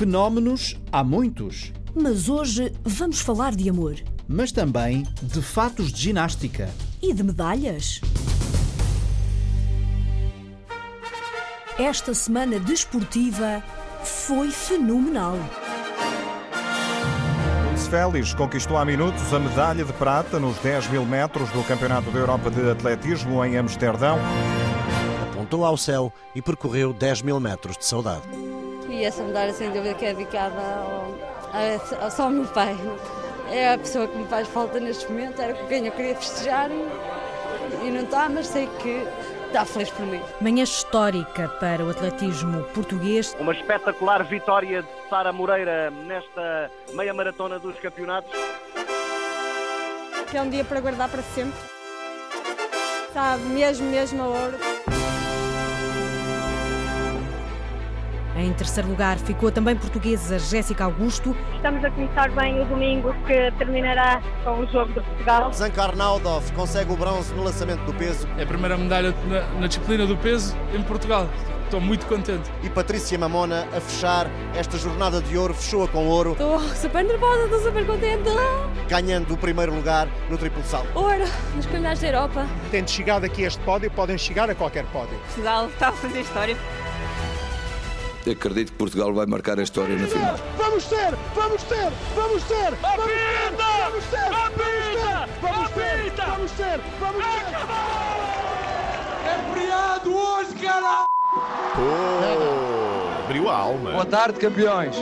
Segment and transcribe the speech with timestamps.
[0.00, 6.70] Fenómenos há muitos, Mas hoje vamos falar de amor mas também de fatos de ginástica.
[7.02, 8.00] e de medalhas.
[11.78, 13.62] Esta semana desportiva
[14.02, 15.36] foi fenomenal.
[17.90, 22.18] Félix conquistou há minutos a medalha de prata nos 10 mil metros do Campeonato da
[22.18, 24.18] Europa de Atletismo em Amsterdão.
[25.30, 28.22] Apontou ao céu e percorreu 10 mil metros de saudade.
[29.00, 31.14] E essa medalha, sem dúvida, que é dedicada ao,
[31.54, 32.76] a- ao, só ao meu pai.
[33.50, 36.70] É a pessoa que me faz falta neste momento, era com quem eu queria festejar
[36.70, 39.02] e, e não está, mas sei que
[39.46, 40.20] está feliz por mim.
[40.40, 43.34] Manhã histórica para o atletismo português.
[43.40, 48.30] Uma espetacular vitória de Sara Moreira nesta meia maratona dos campeonatos.
[50.30, 51.58] Que é um dia para guardar para sempre.
[53.14, 54.58] Sabe, mesmo, mesmo a ouro.
[58.40, 61.36] Em terceiro lugar ficou também portuguesa Jéssica Augusto.
[61.56, 65.52] Estamos a começar bem o domingo, que terminará com o jogo de Portugal.
[65.52, 69.66] Zanka Arnaudov consegue o bronze no lançamento do peso É a primeira medalha na, na
[69.66, 71.28] disciplina do peso em Portugal.
[71.64, 72.50] Estou muito contente.
[72.64, 77.44] e Patrícia Mamona a fechar esta jornada de ouro, fechou-a com ouro, Estou super nervosa,
[77.44, 78.28] estou super contente.
[78.88, 80.88] ganhando o primeiro lugar no triplo salto.
[80.98, 81.24] Ouro,
[81.54, 82.46] nos campeonatos da Europa.
[82.72, 85.16] tendo chegado aqui a este pódio, podem chegar a qualquer pódio.
[85.26, 86.56] Portugal está a fazer história
[88.32, 90.36] acredito que Portugal vai marcar a história na final.
[90.56, 94.30] Vamos ter, vamos ter, vamos ter, vamos ter, vamos ter,
[95.40, 97.50] vamos ter, vamos ter, vamos ter.
[99.26, 101.06] É feriado hoje, caralho!
[101.76, 103.92] Oh, abriu a alma.
[103.92, 104.96] Boa tarde, campeões.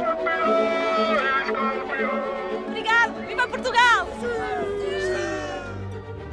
[2.68, 4.06] Obrigado, viva Portugal!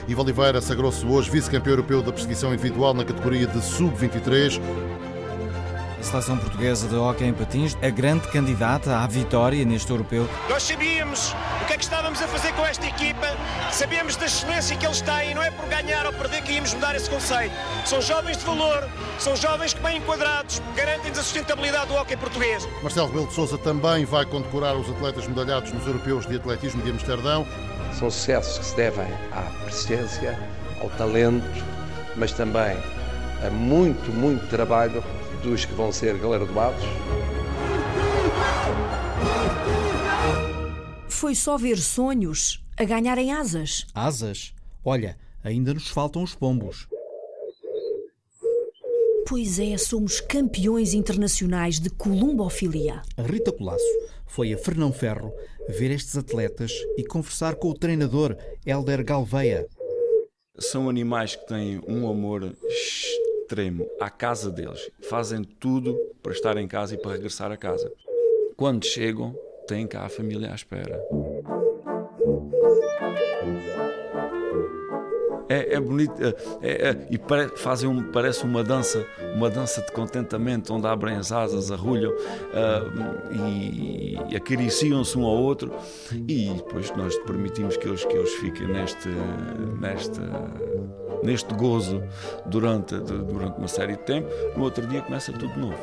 [0.08, 4.62] Ivo Oliveira sagrou-se hoje vice-campeão europeu da perseguição individual na categoria de sub-23.
[6.06, 10.30] A seleção portuguesa de hóquei em patins, a grande candidata à vitória neste europeu.
[10.48, 11.34] Nós sabíamos
[11.64, 13.26] o que é que estávamos a fazer com esta equipa,
[13.72, 16.96] sabíamos da excelência que eles têm, não é por ganhar ou perder que íamos mudar
[16.96, 17.56] esse conceito.
[17.86, 22.70] São jovens de valor, são jovens que bem enquadrados, garantem-nos a sustentabilidade do hóquei português.
[22.84, 26.92] Marcelo Rebelo de Sousa também vai condecorar os atletas medalhados nos europeus de atletismo de
[26.92, 27.48] Amsterdão.
[27.98, 30.40] São sucessos que se devem à persistência,
[30.80, 31.66] ao talento,
[32.16, 32.78] mas também
[33.44, 35.04] a muito, muito trabalho
[35.46, 36.84] dos que vão ser galardoados.
[41.08, 43.86] Foi só ver sonhos a ganharem asas.
[43.94, 44.54] Asas?
[44.84, 46.88] Olha, ainda nos faltam os pombos.
[49.28, 53.02] Pois é, somos campeões internacionais de columbofilia.
[53.18, 53.84] A Rita Colasso
[54.28, 55.32] foi a Fernão Ferro
[55.70, 58.36] ver estes atletas e conversar com o treinador
[58.66, 59.68] Helder Galveia.
[60.60, 62.56] São animais que têm um amor
[63.46, 64.90] extremo à casa deles.
[65.08, 67.92] Fazem tudo para estar em casa e para regressar a casa.
[68.58, 69.36] Quando chegam,
[69.68, 71.00] têm cá a família à espera.
[75.48, 76.34] É, é bonito é,
[76.64, 81.16] é- é- e pare- fazem um, parece uma dança, uma dança de contentamento, onde abrem
[81.18, 82.12] as asas, arrulham
[82.52, 82.82] ah,
[83.32, 85.72] e, e acariciam-se um ao outro
[86.28, 89.08] e depois nós permitimos que eles, que eles fiquem neste,
[89.80, 90.20] neste,
[91.26, 92.04] neste gozo
[92.46, 94.30] durante, durante uma série de tempo.
[94.56, 95.78] No outro dia começa tudo de novo.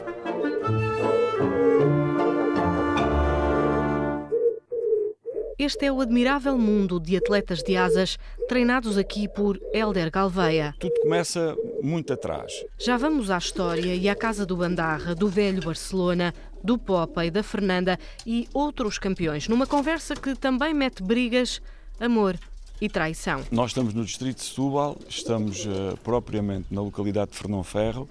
[5.58, 10.74] Este é o admirável mundo de atletas de asas treinados aqui por Helder Galveia.
[10.80, 12.64] Tudo começa muito atrás.
[12.78, 17.44] Já vamos à história e à casa do Bandarra, do velho Barcelona, do Popeye, da
[17.44, 21.62] Fernanda e outros campeões, numa conversa que também mete brigas,
[22.00, 22.36] amor
[22.82, 23.44] e traição.
[23.52, 28.08] Nós estamos no distrito de Setúbal, estamos eh, propriamente na localidade de Fernão Ferro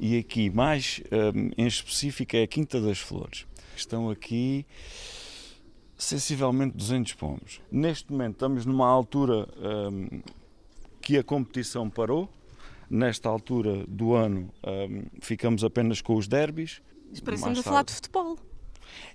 [0.00, 3.46] e aqui, mais eh, em específico, é a Quinta das Flores.
[3.76, 4.66] Estão aqui
[5.96, 7.60] sensivelmente 200 pombos.
[7.70, 10.20] Neste momento estamos numa altura eh,
[11.00, 12.28] que a competição parou.
[12.90, 16.82] Nesta altura do ano eh, ficamos apenas com os derbys.
[17.24, 18.36] Parecemos Mais a falar de futebol.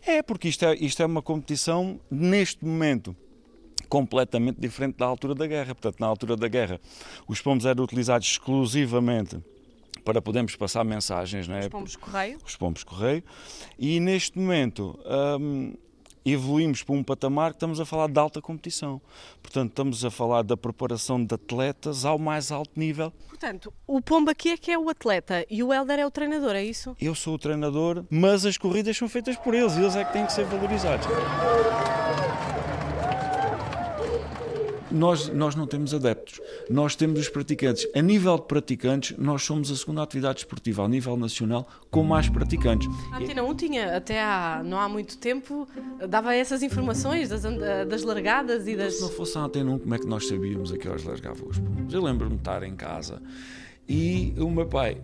[0.06, 3.13] É, porque isto é, isto é uma competição, neste momento,
[3.94, 5.75] completamente diferente da altura da guerra.
[5.75, 6.81] Portanto, na altura da guerra,
[7.28, 9.38] os pombos eram utilizados exclusivamente
[10.04, 11.60] para podermos passar mensagens, não é?
[11.60, 12.40] Os pombos correio.
[12.44, 13.24] Os pombos correio.
[13.78, 15.00] E neste momento
[15.40, 15.75] hum,
[16.25, 19.00] evoluímos para um patamar que estamos a falar de alta competição.
[19.44, 23.13] Portanto, estamos a falar da preparação de atletas ao mais alto nível.
[23.28, 26.56] Portanto, o pombo aqui é que é o atleta e o Helder é o treinador,
[26.56, 26.98] é isso?
[27.00, 30.13] Eu sou o treinador, mas as corridas são feitas por eles e eles é que
[30.13, 31.06] têm que ser valorizados.
[34.94, 37.88] Nós, nós não temos adeptos, nós temos os praticantes.
[37.95, 42.30] A nível de praticantes, nós somos a segunda atividade esportiva a nível nacional com mais
[42.30, 42.88] praticantes.
[43.12, 45.68] A Antena 1 tinha, até há, não há muito tempo,
[46.07, 47.44] dava essas informações das,
[47.88, 48.95] das largadas e das.
[48.95, 51.48] Se não fosse a Antena 1, como é que nós sabíamos a que horas largavam
[51.50, 51.94] os pombos?
[51.94, 53.22] Eu lembro-me de estar em casa
[53.88, 54.98] e o meu pai,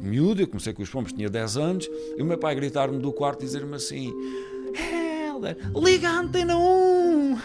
[0.00, 3.12] miúdo, eu comecei com os pombos, tinha 10 anos, e o meu pai gritar-me do
[3.12, 4.12] quarto e dizer-me assim:
[5.42, 7.38] Helder, liga a Antena 1!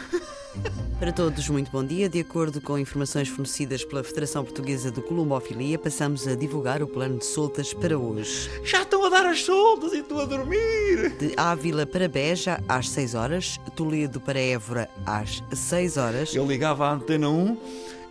[1.00, 2.08] Para todos, muito bom dia.
[2.08, 7.18] De acordo com informações fornecidas pela Federação Portuguesa de Colombofilia, passamos a divulgar o plano
[7.18, 8.50] de soltas para hoje.
[8.64, 11.18] Já estão a dar as soltas e estou a dormir!
[11.20, 13.60] De Ávila para Beja, às 6 horas.
[13.76, 16.36] Toledo para Évora, às 6 horas.
[16.36, 17.58] Eu ligava à Antena 1,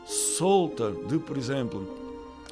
[0.05, 1.95] solta de, por exemplo,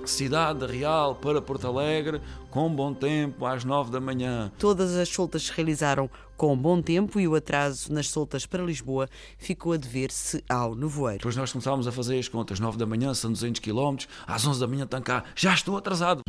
[0.04, 2.20] Cidade Real para Porto Alegre,
[2.50, 4.52] com bom tempo, às 9 da manhã.
[4.58, 9.08] Todas as soltas se realizaram com bom tempo e o atraso nas soltas para Lisboa
[9.38, 11.18] ficou a dever-se ao nevoeiro.
[11.18, 13.96] Depois nós começámos a fazer as contas, 9 da manhã são 200 km,
[14.26, 16.22] às 11 da manhã estão cá, já estou atrasado.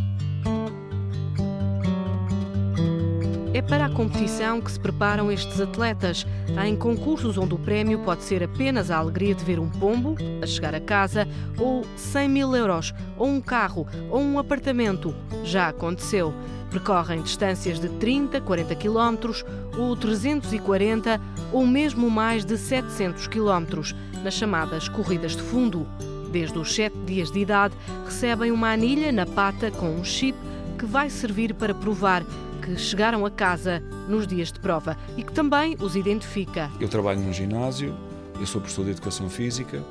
[3.55, 6.27] É para a competição que se preparam estes atletas.
[6.61, 10.45] Em concursos onde o prémio pode ser apenas a alegria de ver um pombo a
[10.45, 11.25] chegar a casa,
[11.57, 15.15] ou 100 mil euros, ou um carro, ou um apartamento.
[15.45, 16.33] Já aconteceu.
[16.69, 19.45] Percorrem distâncias de 30, 40 quilómetros,
[19.77, 21.21] ou 340,
[21.53, 25.87] ou mesmo mais de 700 quilómetros, nas chamadas corridas de fundo.
[26.29, 27.73] Desde os 7 dias de idade,
[28.03, 30.37] recebem uma anilha na pata com um chip
[30.77, 32.21] que vai servir para provar
[32.65, 33.79] que chegaram a casa
[34.09, 36.71] nos dias de prova e que também os identifica.
[36.79, 37.95] Eu trabalho num ginásio,
[38.39, 39.83] eu sou professor de educação física.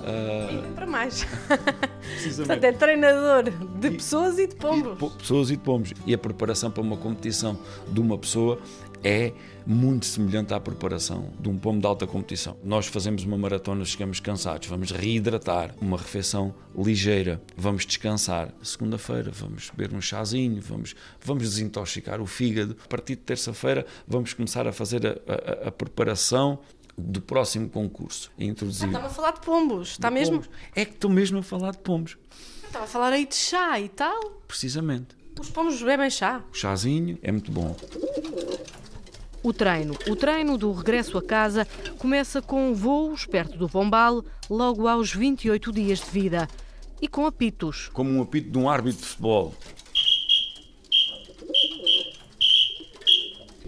[0.00, 0.72] Uh...
[0.74, 1.26] para mais.
[2.36, 4.98] Portanto, é treinador de pessoas e de pombos.
[4.98, 5.92] E de pessoas e de pombos.
[6.06, 7.58] E a preparação para uma competição
[7.88, 8.58] de uma pessoa
[9.06, 9.32] é
[9.64, 12.56] muito semelhante à preparação de um pombo de alta competição.
[12.64, 18.52] Nós fazemos uma maratona, chegamos cansados, vamos reidratar, uma refeição ligeira, vamos descansar.
[18.60, 22.76] Segunda-feira vamos beber um chazinho, vamos, vamos desintoxicar o fígado.
[22.84, 26.58] A partir de terça-feira vamos começar a fazer a, a, a preparação
[26.98, 28.32] do próximo concurso.
[28.36, 28.86] Introduzir...
[28.86, 30.40] Ah, estava a falar de pombos, está de mesmo?
[30.40, 30.50] Pombos.
[30.74, 32.16] É que estou mesmo a falar de pombos.
[32.64, 34.42] Estava a falar aí de chá e tal.
[34.48, 35.14] Precisamente.
[35.38, 36.42] Os pombos bebem chá.
[36.52, 37.76] O chazinho é muito bom.
[39.42, 39.94] O treino.
[40.08, 41.66] O treino do regresso a casa
[41.98, 46.48] começa com voos perto do Pombal, logo aos 28 dias de vida.
[47.00, 47.88] E com apitos.
[47.92, 49.54] Como um apito de um árbitro de futebol.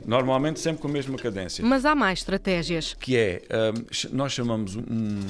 [0.07, 1.63] Normalmente sempre com a mesma cadência.
[1.63, 2.95] Mas há mais estratégias.
[2.95, 5.21] Que é, hum, nós chamamos um,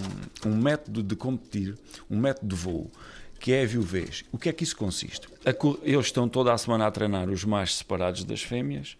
[0.46, 1.76] um método de competir,
[2.08, 2.90] um método de voo,
[3.40, 4.24] que é a viuvez.
[4.30, 5.28] O que é que isso consiste?
[5.82, 8.96] Eles estão toda a semana a treinar os mais separados das fêmeas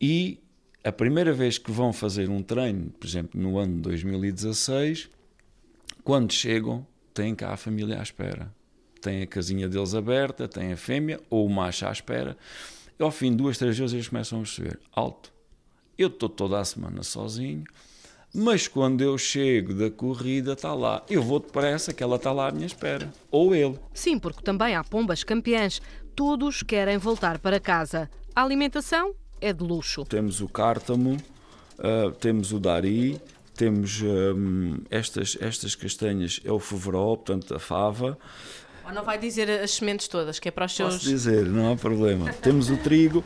[0.00, 0.40] e
[0.82, 5.10] a primeira vez que vão fazer um treino, por exemplo, no ano de 2016,
[6.02, 8.52] quando chegam, têm cá a família à espera.
[9.00, 12.36] Tem a casinha deles aberta, tem a fêmea ou o macho à espera.
[12.98, 15.32] E ao fim de duas, três vezes eles começam a perceber: alto,
[15.98, 17.64] eu estou toda a semana sozinho,
[18.34, 21.04] mas quando eu chego da corrida, está lá.
[21.10, 23.10] Eu vou depressa, que ela está lá à minha espera.
[23.30, 23.78] Ou ele.
[23.92, 25.82] Sim, porque também há pombas campeãs.
[26.14, 28.08] Todos querem voltar para casa.
[28.34, 30.04] A alimentação é de luxo.
[30.04, 31.16] Temos o cártamo,
[31.78, 33.20] uh, temos o dari,
[33.54, 38.18] temos um, estas, estas castanhas, é o feveró, portanto a fava.
[38.84, 40.94] Ou não vai dizer as sementes todas, que é para os seus...
[40.94, 42.32] Posso dizer, não há problema.
[42.32, 43.24] temos o trigo.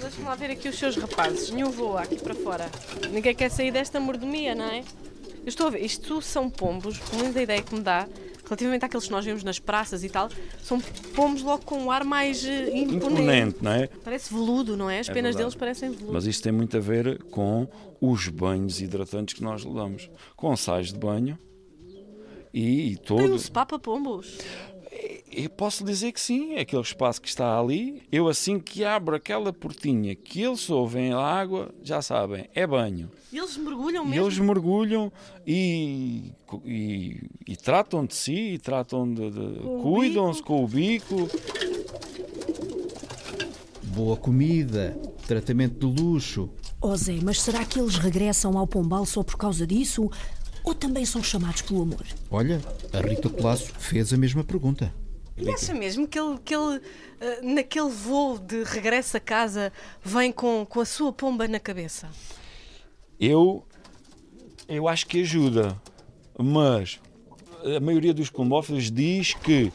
[0.00, 1.50] Deixa-me lá ver aqui os seus rapazes.
[1.50, 2.68] Nenhum voa aqui para fora.
[3.10, 4.80] Ninguém quer sair desta mordomia, não é?
[4.80, 8.06] Eu estou a ver, isto são pombos, pelo menos a ideia que me dá,
[8.50, 10.28] relativamente àqueles que nós vemos nas praças e tal,
[10.60, 10.80] são
[11.14, 12.94] pomos logo com um ar mais uh, imponente.
[12.96, 13.56] imponente.
[13.62, 13.86] não é?
[13.86, 14.98] Parece veludo, não é?
[14.98, 15.44] As é penas verdade.
[15.44, 16.12] deles parecem veludo.
[16.12, 17.68] Mas isso tem muito a ver com
[18.00, 20.10] os banhos hidratantes que nós lhe damos.
[20.34, 21.38] Com sais de banho
[22.52, 23.18] e, e todo...
[23.18, 24.38] Tem um spa para pombos?
[25.32, 28.02] Eu posso dizer que sim, é aquele espaço que está ali.
[28.10, 33.08] Eu, assim que abro aquela portinha que eles ouvem a água, já sabem, é banho.
[33.32, 34.24] Eles mergulham mesmo?
[34.24, 35.12] Eles mergulham
[35.46, 36.32] e,
[36.64, 39.30] e, e tratam de si, e tratam de.
[39.30, 41.28] de cuidam-se com o bico.
[43.84, 46.50] Boa comida, tratamento de luxo.
[46.80, 50.10] Oh Zé, mas será que eles regressam ao Pombal só por causa disso?
[50.64, 52.04] Ou também são chamados pelo amor?
[52.30, 52.60] Olha,
[52.92, 54.92] a Rita Colasso fez a mesma pergunta.
[55.40, 56.82] E acha mesmo que ele, que ele uh,
[57.42, 62.08] naquele voo de regresso a casa, vem com, com a sua pomba na cabeça?
[63.18, 63.64] Eu,
[64.68, 65.80] eu acho que ajuda,
[66.38, 67.00] mas
[67.76, 69.72] a maioria dos pombófilos diz que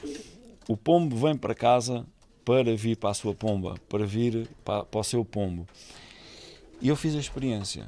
[0.67, 2.05] o pombo vem para casa
[2.43, 5.67] para vir para a sua pomba, para vir para, para o seu pombo.
[6.79, 7.87] E eu fiz a experiência.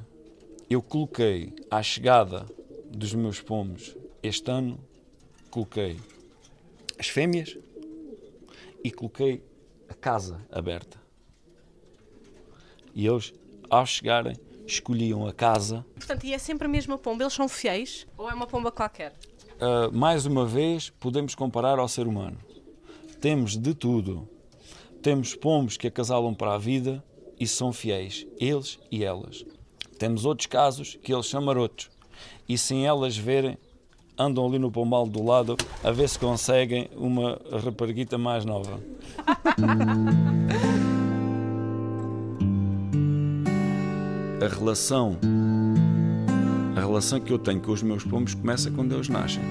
[0.69, 2.45] Eu coloquei à chegada
[2.89, 4.79] dos meus pomos este ano,
[5.51, 5.97] coloquei
[6.99, 7.57] as fêmeas
[8.87, 9.43] e coloquei
[9.89, 10.97] a casa aberta.
[12.95, 13.33] E eles,
[13.69, 15.85] ao chegarem, escolhiam a casa.
[15.93, 17.23] Portanto, e é sempre a mesma pomba?
[17.23, 18.07] Eles são fiéis?
[18.17, 19.13] Ou é uma pomba qualquer?
[19.55, 22.37] Uh, mais uma vez, podemos comparar ao ser humano.
[23.19, 24.27] Temos de tudo.
[25.01, 27.03] Temos pombos que acasalam para a vida
[27.37, 29.45] e são fiéis, eles e elas.
[29.99, 31.89] Temos outros casos que eles são marotos
[32.47, 33.57] e sem elas verem,
[34.17, 38.79] andam ali no pombal do lado a ver se conseguem uma raparguita mais nova.
[44.39, 45.17] a relação
[46.75, 49.41] a relação que eu tenho com os meus pombos começa quando eles nascem.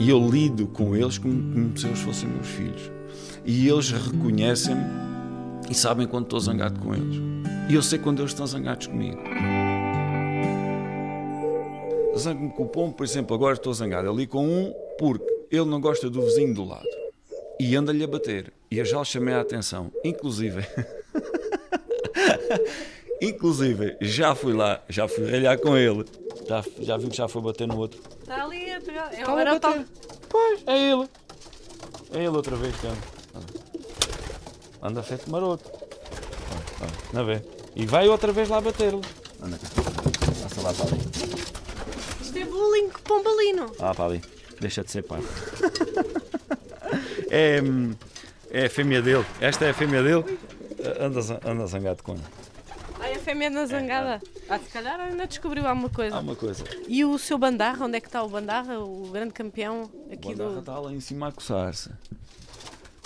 [0.00, 2.90] E eu lido com eles como, como se eles fossem meus filhos.
[3.44, 4.82] E eles reconhecem-me
[5.70, 7.16] e sabem quando estou zangado com eles.
[7.68, 9.18] E eu sei quando eles estão zangados comigo.
[12.16, 15.80] Zango-me com o pombo, por exemplo, agora estou zangado ali com um porque ele não
[15.80, 16.86] gosta do vizinho do lado
[17.60, 18.52] e anda-lhe a bater.
[18.70, 20.66] E eu já lhe chamei a atenção, inclusive.
[23.20, 26.04] inclusive, já fui lá, já fui ralhar com ele.
[26.48, 28.00] Já, já vi que já foi bater no outro.
[28.20, 29.12] Está ali a pegar.
[29.12, 29.68] É Está o a garoto.
[29.68, 29.86] bater.
[30.28, 31.08] Pois, é ele.
[32.12, 32.86] É ele outra vez que
[34.82, 35.02] anda.
[35.02, 35.68] Feito maroto.
[37.12, 37.42] Não vê?
[37.74, 39.00] E vai outra vez lá bater-lhe.
[39.42, 39.68] Anda cá.
[40.42, 41.55] Passa lá para ali.
[42.56, 43.72] É bullying pombalino.
[43.78, 44.22] Ah, para ali.
[44.60, 45.20] Deixa de ser pai.
[47.30, 47.60] é,
[48.50, 49.24] é a fêmea dele.
[49.40, 50.38] Esta é a fêmea dele.
[51.00, 52.22] Anda, anda zangado com ele.
[52.98, 54.22] Ai, a fêmea na zangada.
[54.48, 56.16] Ah, se calhar ainda descobriu alguma coisa.
[56.16, 56.64] Há uma coisa.
[56.88, 60.30] E o seu Bandarra, onde é que está o Bandarra, o grande campeão aqui O
[60.30, 60.58] Bandarra do.
[60.60, 61.90] está lá em cima a coçar-se.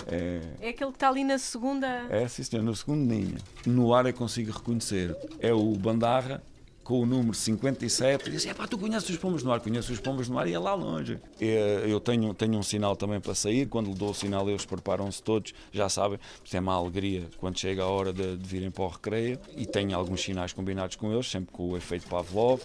[0.07, 2.05] É, É aquele que está ali na segunda.
[2.09, 3.37] é sim senhor, no segundo ninho.
[3.65, 5.15] No ar eu consigo reconhecer.
[5.39, 6.41] É o Bandarra
[6.83, 8.29] com o número 57.
[8.29, 9.59] E é pá, tu conheces os pombos no ar?
[9.59, 11.19] Conheço os pombos no ar e é lá longe.
[11.39, 13.67] É, Eu tenho, tenho um sinal também para sair.
[13.67, 15.53] Quando lhe dou o sinal, eles preparam-se todos.
[15.71, 16.19] Já sabem,
[16.51, 19.39] é uma alegria quando chega a hora de, de virem para o recreio.
[19.55, 22.61] E tenho alguns sinais combinados com eles, sempre com o efeito Pavlov.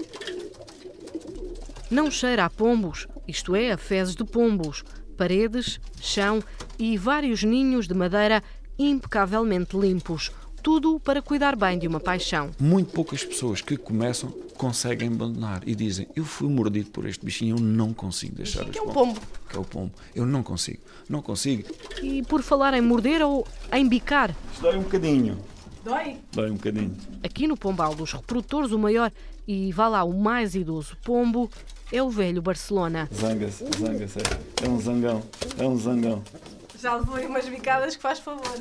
[1.91, 4.83] Não cheira a pombos, isto é, a fezes de pombos.
[5.17, 6.43] Paredes, chão
[6.79, 8.43] e vários ninhos de madeira
[8.79, 10.31] impecavelmente limpos.
[10.67, 12.51] Tudo para cuidar bem de uma paixão.
[12.59, 17.55] Muito poucas pessoas que começam conseguem abandonar e dizem: Eu fui mordido por este bichinho,
[17.55, 19.27] eu não consigo deixar os que é um pombos." pombo?
[19.49, 19.93] Que é o pombo.
[20.13, 21.73] Eu não consigo, não consigo.
[22.03, 25.39] E por falar em morder ou em bicar, Isto dói um bocadinho.
[25.85, 26.17] Dói?
[26.33, 26.97] Dói um bocadinho.
[27.23, 29.13] aqui no Pombal dos reprodutores, o maior
[29.47, 31.49] e vá lá o mais idoso pombo
[31.93, 33.09] é o velho Barcelona.
[33.15, 34.19] Zanga-se, zanga-se.
[34.65, 35.23] É um zangão,
[35.59, 36.25] é um zangão.
[36.77, 38.59] Já levou aí umas bicadas que faz favor.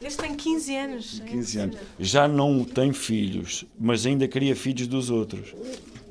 [0.00, 1.20] Este tem 15 anos.
[1.26, 1.76] 15 anos.
[1.98, 5.54] Já não tem filhos, mas ainda cria filhos dos outros.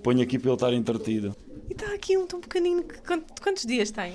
[0.04, 1.36] Ponho aqui para ele estar entretido.
[1.70, 2.84] E está aqui um tão pequenino.
[2.84, 4.14] Que, quant- quantos dias tem?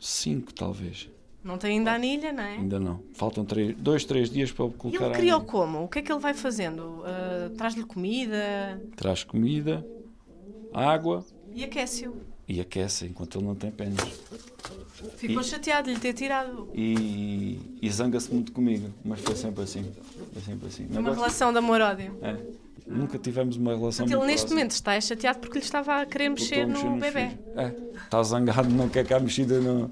[0.00, 1.08] Cinco, talvez.
[1.42, 2.56] Não tem ainda anilha, não é?
[2.56, 3.02] Ainda não.
[3.12, 5.84] Faltam três, dois, três dias para colocar ele a criou como?
[5.84, 7.02] O que é que ele vai fazendo?
[7.04, 9.86] Ah, Traz-lhe comida Traz comida,
[10.72, 12.16] água e aquece-o.
[12.48, 14.00] E aquece enquanto ele não tem penas.
[15.16, 16.68] Ficou E- chateado de lhe ter tirado.
[16.74, 19.84] E, e zanga-se muito comigo, mas foi sempre assim.
[20.32, 20.86] Foi sempre assim.
[20.90, 22.16] Não Uma gosto- relação de amor-ódio.
[22.22, 22.36] É.
[22.86, 24.58] Nunca tivemos uma relação Portanto, ele neste próxima.
[24.58, 27.30] momento está chateado porque lhe estava a querer mexer no nos bebê.
[27.56, 27.72] É,
[28.04, 29.90] está zangado, não quer cá mexida no.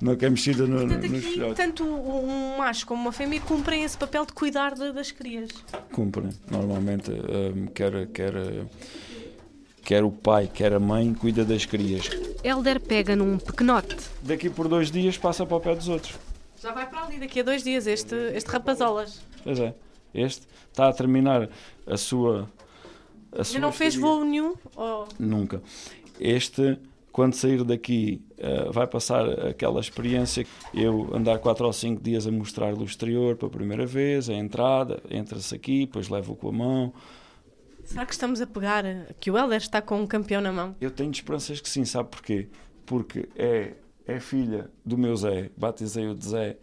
[0.00, 3.98] Não quer mexida no, Portanto, nos aqui, tanto um macho como uma fêmea cumprem esse
[3.98, 5.50] papel de cuidar de- das crias.
[5.92, 6.30] Cumprem.
[6.50, 8.32] Normalmente, hum, quer, quer,
[9.90, 12.08] quer o pai, quer a mãe, cuida das crias.
[12.44, 13.96] Helder pega num pequenote.
[14.22, 16.14] Daqui por dois dias passa para o pé dos outros.
[16.62, 19.20] Já vai para ali daqui a dois dias este, este rapazolas.
[19.42, 19.74] Pois é.
[20.14, 21.48] Este está a terminar
[21.84, 22.48] a sua.
[23.32, 24.54] A Ainda sua não fez voo nenhum?
[24.76, 25.60] Oh, Nunca.
[26.20, 26.78] Este,
[27.10, 32.30] quando sair daqui, eh, vai passar aquela experiência, eu andar quatro ou cinco dias a
[32.30, 36.92] mostrar-lhe o exterior pela primeira vez, a entrada, entra-se aqui, depois levo com a mão.
[37.90, 38.84] Será que estamos a pegar
[39.18, 40.76] que o Helder está com um campeão na mão?
[40.80, 42.48] Eu tenho esperanças que sim, sabe porquê?
[42.86, 43.74] Porque é,
[44.06, 46.56] é filha do meu Zé, batizei-o de Zé,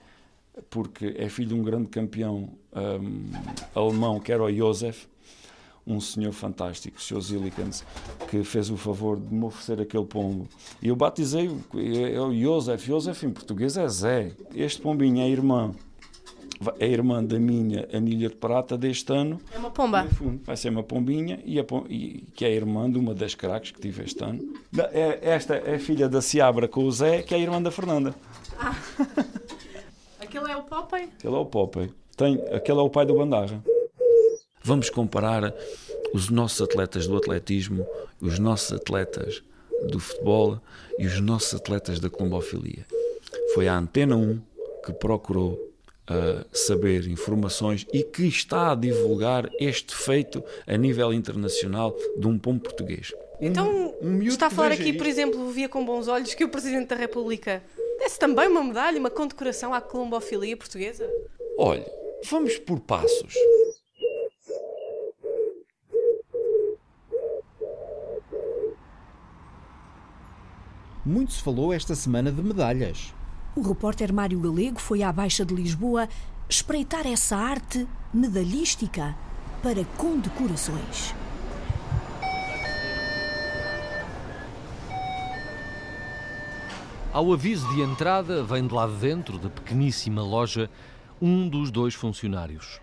[0.69, 3.29] porque é filho de um grande campeão hum,
[3.75, 5.05] alemão, que era o Josef,
[5.86, 7.22] um senhor fantástico, o Sr.
[7.22, 7.86] Zillikens,
[8.29, 10.48] que fez o favor de me oferecer aquele pombo.
[10.81, 12.88] E eu batizei-o, é é o Josef.
[12.88, 14.31] Josef em português é Zé.
[14.55, 15.74] Este pombinho é irmã.
[16.80, 19.40] É irmã da minha anilha de prata deste ano.
[19.54, 20.04] É uma pomba.
[20.04, 23.14] No fundo, vai ser uma pombinha e, a pom- e- que é irmã de uma
[23.14, 24.40] das craques que tive este ano.
[24.92, 28.16] É- esta é filha da Seabra com o Zé, que é irmã da Fernanda.
[30.20, 31.10] Aquele é o Popeye?
[31.24, 31.92] Ele é o Popeye.
[32.16, 33.64] tem, aquele é o pai do Bandarra.
[34.64, 35.54] Vamos comparar
[36.14, 37.86] os nossos atletas do atletismo,
[38.20, 39.44] os nossos atletas
[39.90, 40.60] do futebol
[40.98, 42.86] e os nossos atletas da colombofilia.
[43.54, 44.42] Foi a Antena 1
[44.86, 45.58] que procurou
[46.10, 52.38] uh, saber informações e que está a divulgar este feito a nível internacional de um
[52.38, 53.14] pombo português.
[53.40, 56.50] Então, um, um está a falar aqui, por exemplo, via com bons olhos que o
[56.50, 57.62] Presidente da República
[58.00, 61.10] desse também uma medalha, uma condecoração à colombofilia portuguesa?
[61.58, 61.86] Olha,
[62.26, 63.34] vamos por passos.
[71.06, 73.14] Muito se falou esta semana de medalhas.
[73.58, 76.08] O repórter Mário Galego foi à Baixa de Lisboa
[76.48, 79.18] espreitar essa arte medalhística
[79.64, 81.16] para condecorações.
[87.12, 90.70] Ao aviso de entrada, vem de lá dentro da pequeníssima loja
[91.20, 92.80] um dos dois funcionários.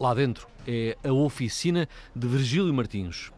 [0.00, 3.30] Lá dentro é a oficina de Virgílio Martins,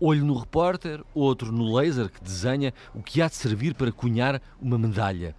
[0.00, 4.40] olho no repórter, outro no laser que desenha o que há de servir para cunhar
[4.62, 5.34] uma medalha.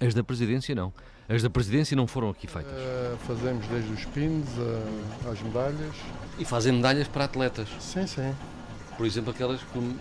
[0.00, 0.92] As da presidência não.
[1.28, 2.72] As da presidência não foram aqui feitas.
[2.72, 5.94] Uh, fazemos desde os pins uh, às medalhas.
[6.38, 7.68] E fazem medalhas para atletas?
[7.78, 8.34] Sim, sim.
[8.96, 9.96] Por exemplo, aquelas que o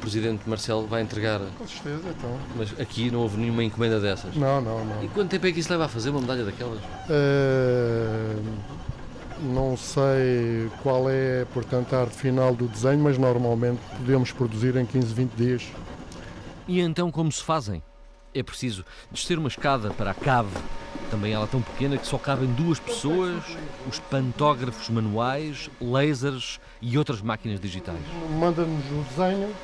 [0.00, 1.40] presidente Marcelo vai entregar.
[1.56, 2.38] Com certeza, então.
[2.56, 4.34] Mas aqui não houve nenhuma encomenda dessas?
[4.36, 5.04] Não, não, não.
[5.04, 6.80] E quanto tempo é que isso leva a fazer uma medalha daquelas?
[6.80, 8.42] Uh,
[9.40, 14.84] não sei qual é, portanto, a arte final do desenho, mas normalmente podemos produzir em
[14.86, 15.68] 15, 20 dias.
[16.66, 17.82] E então como se fazem?
[18.34, 20.56] É preciso descer uma escada para a cave,
[21.10, 23.44] também ela tão pequena que só cabem duas pessoas,
[23.88, 28.00] os pantógrafos manuais, lasers e outras máquinas digitais.
[28.38, 29.54] Manda-nos o desenho,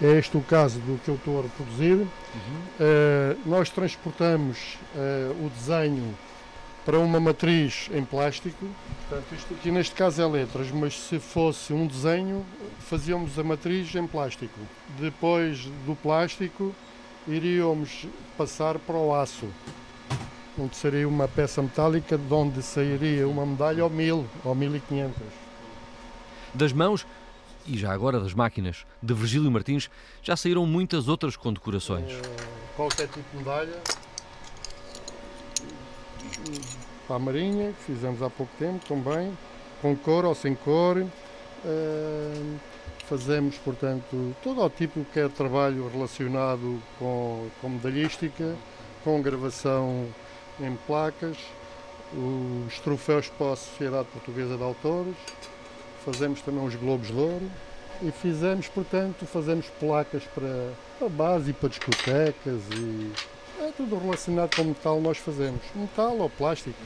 [0.00, 1.96] é este o caso do que eu estou a reproduzir.
[1.96, 2.06] Uhum.
[2.06, 6.16] Uh, nós transportamos uh, o desenho
[6.84, 8.66] para uma matriz em plástico.
[9.08, 12.46] Portanto, isto aqui neste caso é letras, mas se fosse um desenho,
[12.78, 14.58] fazíamos a matriz em plástico.
[14.98, 16.74] Depois do plástico,
[17.28, 19.46] iríamos passar para o aço,
[20.58, 24.80] onde seria uma peça metálica de onde sairia uma medalha ou mil ou mil e
[24.80, 25.28] quinhentas.
[26.54, 27.06] Das mãos
[27.66, 29.90] e já agora das máquinas de Virgílio Martins
[30.22, 32.10] já saíram muitas outras condecorações.
[32.10, 32.22] Uh,
[32.74, 33.78] qualquer tipo de medalha,
[37.06, 39.36] para a Marinha, que fizemos há pouco tempo também,
[39.82, 41.06] com cor ou sem cor.
[43.08, 48.54] Fazemos, portanto, todo o tipo que é trabalho relacionado com, com medalhística,
[49.02, 50.06] com gravação
[50.60, 51.38] em placas,
[52.12, 55.16] os troféus para a Sociedade Portuguesa de Autores,
[56.04, 57.50] fazemos também os Globos de Ouro
[58.02, 60.72] e fizemos, portanto, fazemos placas para
[61.04, 63.12] a base e para discotecas e
[63.60, 65.60] é tudo relacionado com metal nós fazemos.
[65.74, 66.76] Metal ou plástico.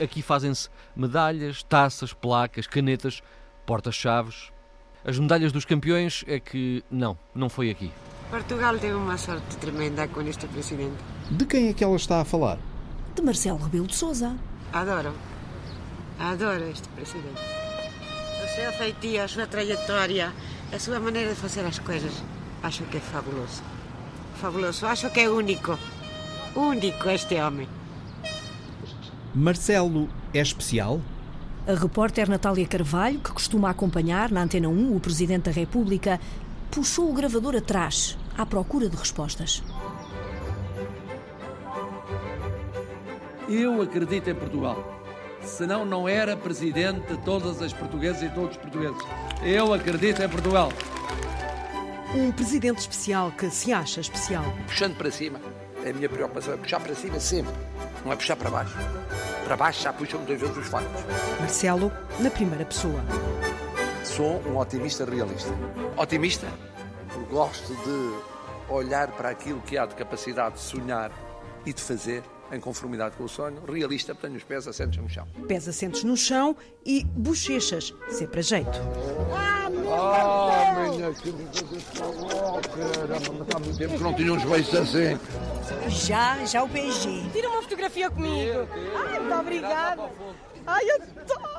[0.00, 3.22] Aqui fazem-se medalhas, taças, placas, canetas,
[3.66, 4.52] portas-chaves.
[5.04, 7.90] As medalhas dos campeões é que não, não foi aqui.
[8.30, 10.96] Portugal teve uma sorte tremenda com este presidente.
[11.30, 12.58] De quem é que ela está a falar?
[13.14, 14.36] De Marcelo Rebelo de Sousa.
[14.72, 15.12] Adoro.
[16.18, 17.40] Adoro este presidente.
[18.44, 20.32] O seu feitio, a sua trajetória,
[20.72, 22.12] a sua maneira de fazer as coisas,
[22.62, 23.62] acho que é fabuloso.
[24.40, 25.78] Fabuloso, acho que é único.
[26.54, 27.68] Único este homem.
[29.34, 31.00] Marcelo é especial?
[31.70, 36.18] A repórter Natália Carvalho, que costuma acompanhar na Antena 1 o Presidente da República,
[36.68, 39.62] puxou o gravador atrás, à procura de respostas.
[43.48, 45.00] Eu acredito em Portugal.
[45.44, 49.00] Senão não era presidente de todas as portuguesas e todos os portugueses.
[49.40, 50.72] Eu acredito em Portugal.
[52.16, 54.44] Um presidente especial que se acha especial.
[54.66, 55.38] Puxando para cima
[55.88, 57.52] a minha preocupação é puxar para cima sempre,
[58.04, 58.76] não é puxar para baixo.
[59.44, 61.02] Para baixo já puxam muitas vezes os factos.
[61.38, 63.00] Marcelo, na primeira pessoa.
[64.04, 65.50] Sou um otimista realista.
[65.96, 66.46] Otimista,
[67.12, 71.10] porque gosto de olhar para aquilo que há de capacidade de sonhar
[71.66, 73.62] e de fazer em conformidade com o sonho.
[73.64, 75.26] Realista, tenho os pés assentos no chão.
[75.46, 78.78] Pés assentos no chão e bochechas, sempre a jeito.
[79.36, 81.56] Ah, minha querida,
[83.54, 85.18] há muito tempo que não tinha uns beijos assim.
[85.88, 87.28] Já, já o beijei.
[87.32, 88.68] Tira uma fotografia comigo.
[88.96, 90.10] Ai, muito obrigada.
[90.66, 91.49] Ai, adoro.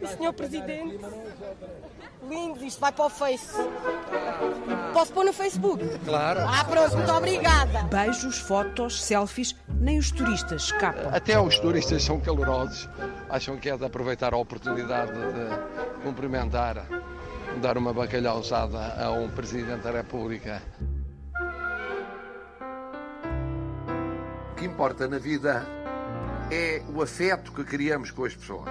[0.00, 0.98] O senhor Presidente.
[2.28, 3.56] Lindo, isto vai para o Face.
[4.92, 5.84] Posso pôr no Facebook?
[6.04, 6.40] Claro.
[6.40, 7.82] Ah, pronto, muito obrigada.
[7.84, 11.14] Beijos, fotos, selfies, nem os turistas escapam.
[11.14, 12.88] Até os turistas são calorosos.
[13.28, 16.86] Acham que é de aproveitar a oportunidade de cumprimentar,
[17.60, 20.62] dar uma bacalhauzada a um Presidente da República.
[24.52, 25.66] O que importa na vida
[26.50, 28.64] é o afeto que criamos com as pessoas.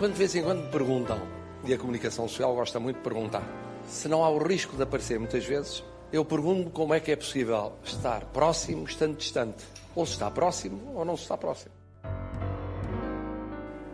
[0.00, 1.20] Quando de vez em quando me perguntam,
[1.62, 3.42] e a comunicação social gosta muito de perguntar,
[3.86, 7.16] se não há o risco de aparecer muitas vezes, eu pergunto como é que é
[7.16, 9.62] possível estar próximo estando distante.
[9.94, 11.74] Ou se está próximo ou não se está próximo.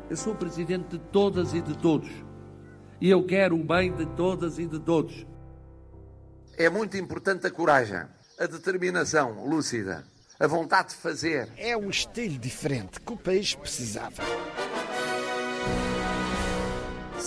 [0.09, 2.11] Eu sou presidente de todas e de todos.
[3.01, 5.27] E eu quero o bem de todas e de todos.
[6.57, 8.05] É muito importante a coragem,
[8.39, 10.05] a determinação lúcida,
[10.39, 11.49] a vontade de fazer.
[11.57, 14.23] É um estilo diferente que o país precisava.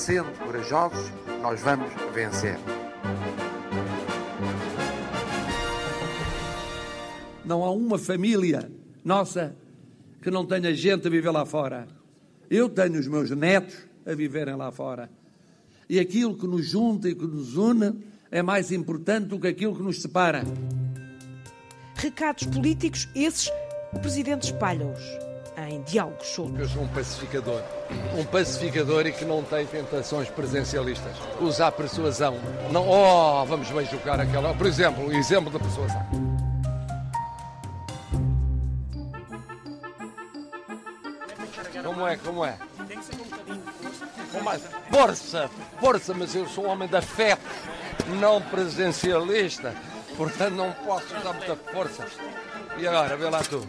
[0.10, 2.58] Sendo corajosos, nós vamos vencer.
[7.46, 8.72] Não há uma família
[9.06, 9.56] nossa
[10.20, 11.88] que não tenha gente a viver lá fora.
[12.50, 15.12] Eu tenho os meus netos a viverem lá fora.
[15.88, 19.76] E aquilo que nos junta e que nos une é mais importante do que aquilo
[19.76, 20.42] que nos separa.
[21.94, 23.52] Recados políticos, esses,
[23.94, 25.29] o Presidente espalha-os
[25.68, 26.60] em diálogos soltos.
[26.60, 27.62] Eu sou um pacificador.
[28.18, 31.16] Um pacificador e que não tem tentações presencialistas.
[31.42, 32.38] Usar persuasão.
[32.72, 34.54] Não, oh, vamos bem jogar aquela.
[34.54, 36.06] Por exemplo, o exemplo da persuasão.
[41.84, 42.58] Como é, como é?
[42.78, 43.64] Bocadinho
[44.32, 47.42] com mais força, força, mas eu sou um homem de afeto,
[48.20, 49.74] não presencialista,
[50.16, 52.06] portanto não posso usar muita força.
[52.78, 53.66] E agora, vê lá tu.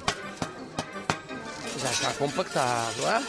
[1.83, 3.23] Já está compactado, é?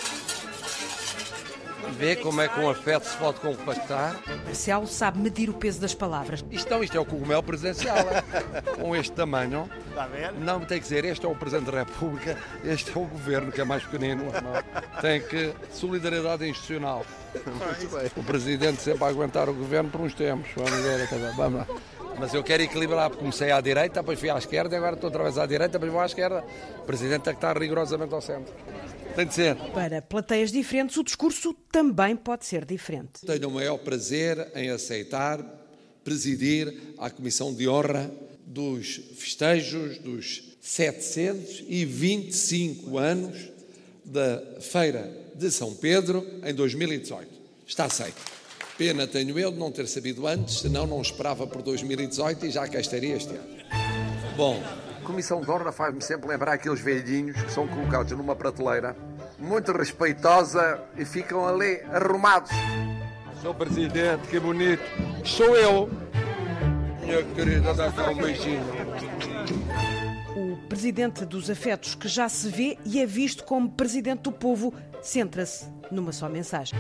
[1.98, 4.20] Vê como é que um afeto se pode compactar.
[4.46, 6.44] Marcelo sabe medir o peso das palavras.
[6.50, 8.62] Isto, isto é o cogumelo presidencial, é?
[8.76, 9.70] com este tamanho.
[9.90, 10.32] Está a ver?
[10.34, 13.62] Não, tem que dizer, este é o Presidente da República, este é o Governo, que
[13.62, 14.26] é mais pequenino.
[14.26, 15.02] Não.
[15.02, 15.54] Tem que...
[15.74, 17.06] Solidariedade institucional.
[18.16, 20.50] O Presidente sempre a aguentar o Governo por uns tempos.
[20.56, 21.68] Vamos ver, vamos lá.
[22.21, 25.07] Mas eu quero equilibrar, porque comecei à direita, depois fui à esquerda, e agora estou
[25.07, 26.43] outra vez à direita, depois vou à esquerda.
[26.84, 28.53] O Presidente tem que estar rigorosamente ao centro.
[29.15, 29.55] Tem de ser.
[29.73, 33.25] Para plateias diferentes, o discurso também pode ser diferente.
[33.25, 35.43] Tenho o maior prazer em aceitar
[36.03, 38.12] presidir a Comissão de Honra
[38.45, 43.49] dos festejos dos 725 anos
[44.05, 47.27] da Feira de São Pedro em 2018.
[47.65, 48.40] Está aceito.
[48.82, 52.67] Pena tenho eu de não ter sabido antes, senão não esperava por 2018 e já
[52.67, 53.46] cá estaria este ano.
[54.36, 54.60] Bom,
[55.00, 58.98] a Comissão de Honra faz-me sempre lembrar aqueles velhinhos que são colocados numa prateleira,
[59.38, 62.50] muito respeitosa, e ficam ali arrumados.
[63.44, 64.82] Sou presidente, que bonito.
[65.24, 65.88] Sou eu.
[67.02, 68.65] Minha querida, dá cá um beijinho.
[70.36, 74.74] O presidente dos afetos, que já se vê e é visto como presidente do povo,
[75.04, 76.80] centra-se numa só mensagem.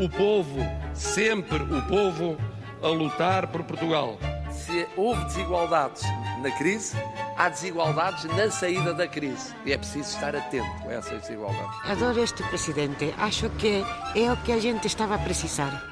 [0.00, 0.60] O povo,
[0.94, 2.38] sempre o povo,
[2.80, 4.16] a lutar por Portugal.
[4.48, 6.02] Se houve desigualdades
[6.40, 6.96] na crise,
[7.36, 9.52] há desigualdades na saída da crise.
[9.66, 11.90] E é preciso estar atento a essas desigualdades.
[11.90, 13.12] Adoro este presidente.
[13.18, 13.84] Acho que
[14.14, 15.82] é o que a gente estava a precisar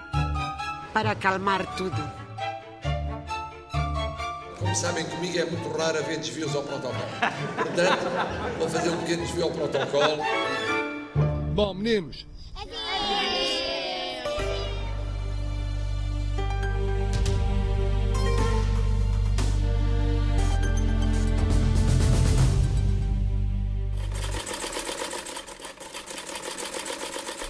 [0.92, 2.00] para acalmar tudo.
[4.56, 6.94] Como sabem, comigo é muito raro haver desvios ao protocolo.
[7.56, 10.22] Portanto, vou fazer um pequeno desvio ao protocolo.
[11.54, 12.24] Bom, meninos.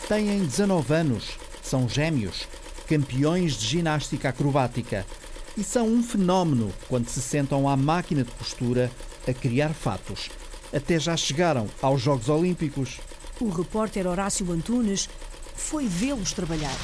[0.08, 2.46] Têm 19 anos, são gêmeos,
[2.86, 5.04] campeões de ginástica acrobática
[5.56, 8.88] e são um fenómeno quando se sentam à máquina de costura
[9.26, 10.30] a criar fatos.
[10.72, 13.00] Até já chegaram aos Jogos Olímpicos.
[13.40, 15.08] O repórter Horácio Antunes
[15.56, 16.76] foi vê-los trabalhar.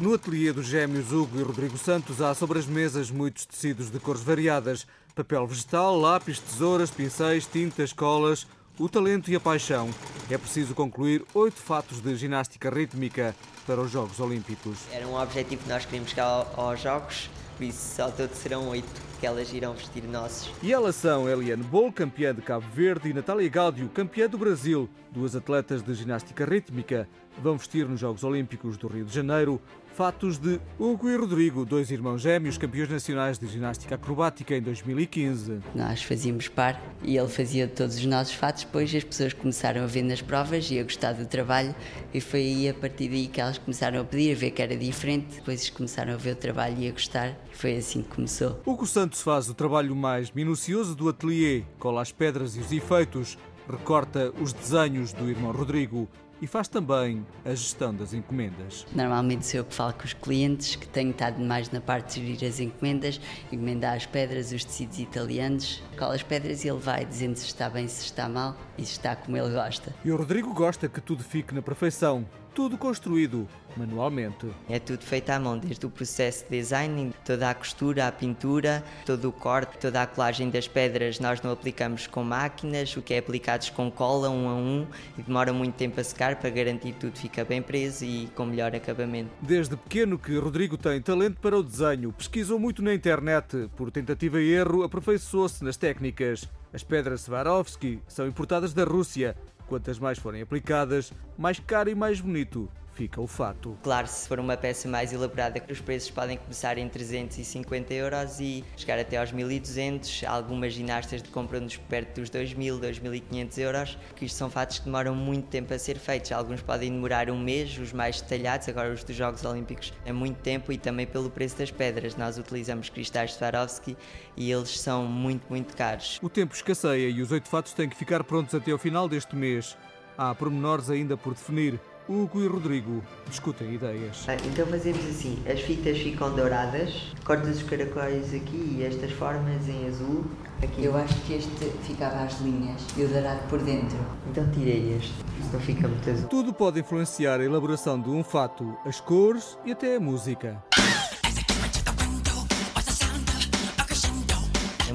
[0.00, 4.00] No ateliê dos gêmeos Hugo e Rodrigo Santos há sobre as mesas muitos tecidos de
[4.00, 4.86] cores variadas.
[5.14, 8.46] Papel vegetal, lápis, tesouras, pincéis, tintas, colas,
[8.78, 9.90] o talento e a paixão.
[10.30, 13.34] É preciso concluir oito fatos de ginástica rítmica
[13.66, 14.78] para os Jogos Olímpicos.
[14.92, 18.88] Era um objetivo que nós queríamos chegar aos Jogos, por isso ao todo serão oito
[19.20, 20.50] que elas irão vestir nossos.
[20.62, 24.88] E elas são Eliane Bol, campeã de Cabo Verde, e Natália Gáudio, campeã do Brasil.
[25.10, 27.06] Duas atletas de ginástica rítmica
[27.42, 29.60] vão vestir nos Jogos Olímpicos do Rio de Janeiro
[30.00, 35.60] fatos de Hugo e Rodrigo, dois irmãos gêmeos campeões nacionais de ginástica acrobática em 2015.
[35.74, 39.86] Nós fazíamos par e ele fazia todos os nossos fatos, depois as pessoas começaram a
[39.86, 41.74] ver nas provas e a gostar do trabalho
[42.14, 44.74] e foi aí a partir daí que elas começaram a pedir, a ver que era
[44.74, 48.58] diferente, depois começaram a ver o trabalho e a gostar e foi assim que começou.
[48.64, 53.36] Hugo Santos faz o trabalho mais minucioso do ateliê, cola as pedras e os efeitos,
[53.68, 56.08] recorta os desenhos do irmão Rodrigo.
[56.40, 58.86] E faz também a gestão das encomendas.
[58.94, 62.34] Normalmente sou eu que falo com os clientes, que tenho estado mais na parte de
[62.34, 63.20] gerir as encomendas,
[63.52, 67.68] encomendar as pedras, os tecidos italianos, cola as pedras e ele vai dizendo se está
[67.68, 69.94] bem, se está mal e se está como ele gosta.
[70.04, 74.46] E o Rodrigo gosta que tudo fique na perfeição, tudo construído manualmente.
[74.68, 78.84] É tudo feito à mão, desde o processo de design, toda a costura, a pintura,
[79.06, 83.14] todo o corte, toda a colagem das pedras nós não aplicamos com máquinas, o que
[83.14, 84.86] é aplicado com cola um a um
[85.18, 88.44] e demora muito tempo a secar para garantir que tudo fica bem preso e com
[88.44, 89.30] melhor acabamento.
[89.40, 94.40] Desde pequeno que Rodrigo tem talento para o desenho, pesquisou muito na internet, por tentativa
[94.40, 96.48] e erro aperfeiçoou-se nas técnicas.
[96.72, 99.36] As pedras Swarovski são importadas da Rússia
[99.70, 102.68] Quantas mais forem aplicadas, mais caro e mais bonito
[103.16, 103.78] o fato.
[103.82, 108.64] Claro, se for uma peça mais elaborada, os preços podem começar em 350 euros e
[108.76, 110.24] chegar até aos 1200.
[110.24, 115.48] Algumas ginastas compram-nos perto dos 2000, 2500 euros, que isto são fatos que demoram muito
[115.48, 116.32] tempo a ser feitos.
[116.32, 120.38] Alguns podem demorar um mês, os mais detalhados, agora os dos Jogos Olímpicos, é muito
[120.38, 122.16] tempo e também pelo preço das pedras.
[122.16, 123.96] Nós utilizamos cristais Swarovski
[124.36, 126.18] e eles são muito, muito caros.
[126.22, 129.34] O tempo escasseia e os oito fatos têm que ficar prontos até ao final deste
[129.34, 129.76] mês.
[130.18, 131.80] Há pormenores ainda por definir.
[132.10, 134.24] Hugo e Rodrigo discutem ideias.
[134.26, 139.68] Ah, então fazemos assim: as fitas ficam douradas, cortas os caracóis aqui e estas formas
[139.68, 140.24] em azul.
[140.60, 140.84] Aqui.
[140.84, 143.96] Eu acho que este ficava às linhas e o dourado por dentro.
[144.28, 145.14] Então tirei este,
[145.52, 146.28] não fica muito azul.
[146.28, 150.62] Tudo pode influenciar a elaboração de um fato, as cores e até a música.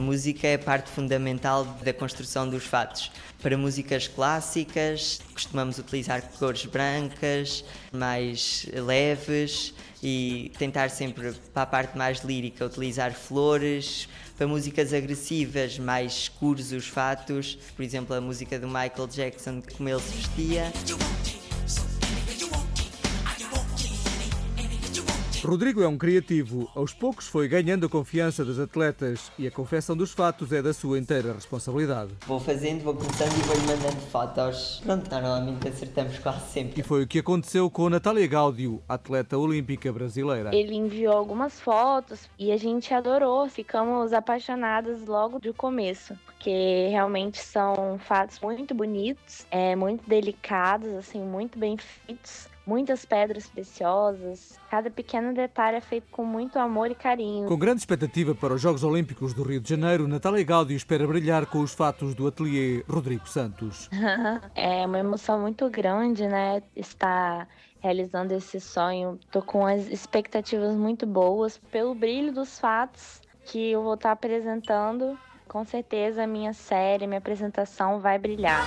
[0.05, 3.11] Música é parte fundamental da construção dos fatos.
[3.41, 11.97] Para músicas clássicas, costumamos utilizar cores brancas, mais leves e tentar sempre, para a parte
[11.97, 14.07] mais lírica, utilizar flores.
[14.37, 19.87] Para músicas agressivas, mais escuros os fatos, por exemplo, a música do Michael Jackson, como
[19.87, 21.44] ele se vestia.
[25.45, 26.67] Rodrigo é um criativo.
[26.75, 30.73] Aos poucos foi ganhando a confiança das atletas e a confecção dos fatos é da
[30.73, 32.13] sua inteira responsabilidade.
[32.25, 34.81] Vou fazendo, vou começando e vou-lhe mandando fotos.
[34.83, 36.81] Pronto, normalmente acertamos quase sempre.
[36.81, 40.53] E foi o que aconteceu com Natália Gáudio, atleta olímpica brasileira.
[40.53, 43.47] Ele enviou algumas fotos e a gente adorou.
[43.47, 51.19] Ficamos apaixonadas logo do começo porque realmente são fatos muito bonitos, é, muito delicados, assim,
[51.19, 54.59] muito bem feitos muitas pedras preciosas.
[54.69, 57.47] Cada pequeno detalhe é feito com muito amor e carinho.
[57.47, 61.45] Com grande expectativa para os Jogos Olímpicos do Rio de Janeiro, Natália Gaudio espera brilhar
[61.45, 63.89] com os fatos do ateliê Rodrigo Santos.
[64.55, 66.61] é uma emoção muito grande, né?
[66.75, 67.47] Estar
[67.79, 69.19] realizando esse sonho.
[69.31, 75.17] Tô com as expectativas muito boas pelo brilho dos fatos que eu vou estar apresentando.
[75.47, 78.65] Com certeza a minha série, minha apresentação vai brilhar.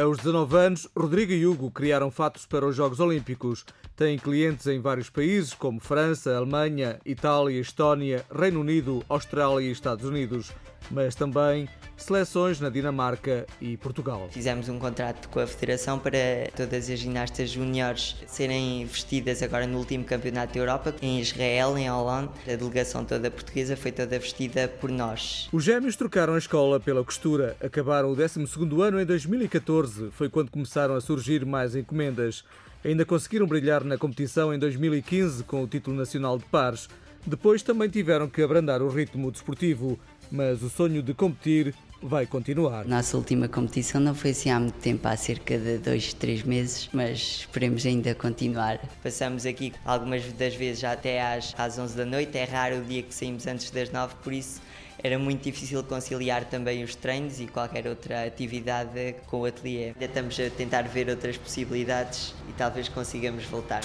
[0.00, 3.64] Aos 19 anos, Rodrigo e Hugo criaram fatos para os Jogos Olímpicos.
[3.96, 10.04] Têm clientes em vários países, como França, Alemanha, Itália, Estónia, Reino Unido, Austrália e Estados
[10.04, 10.52] Unidos
[10.90, 14.28] mas também seleções na Dinamarca e Portugal.
[14.30, 16.18] Fizemos um contrato com a Federação para
[16.56, 21.90] todas as ginastas júniores serem vestidas agora no último Campeonato da Europa, em Israel, em
[21.90, 22.30] Holanda.
[22.46, 25.48] A delegação toda portuguesa foi toda vestida por nós.
[25.52, 27.56] Os gêmeos trocaram a escola pela costura.
[27.60, 30.10] Acabaram o 12º ano em 2014.
[30.12, 32.44] Foi quando começaram a surgir mais encomendas.
[32.84, 36.88] Ainda conseguiram brilhar na competição em 2015 com o título nacional de pares.
[37.26, 39.98] Depois também tiveram que abrandar o ritmo desportivo
[40.30, 42.84] mas o sonho de competir vai continuar.
[42.84, 46.88] Nossa última competição não foi assim há muito tempo, há cerca de dois, três meses,
[46.92, 48.78] mas esperemos ainda continuar.
[49.02, 53.02] Passamos aqui algumas das vezes até às, às 11 da noite, é raro o dia
[53.02, 54.60] que saímos antes das 9, por isso
[55.02, 59.88] era muito difícil conciliar também os treinos e qualquer outra atividade com o ateliê.
[59.88, 63.82] Ainda estamos a tentar ver outras possibilidades e talvez consigamos voltar.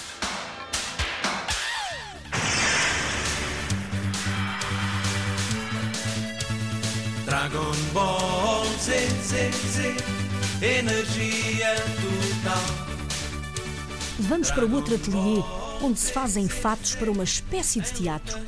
[7.33, 9.95] Dragon Ball Z, Z, Z,
[10.61, 12.61] energia total.
[14.19, 15.41] Vamos para outro ateliê
[15.81, 18.39] onde se fazem fatos para uma espécie de teatro.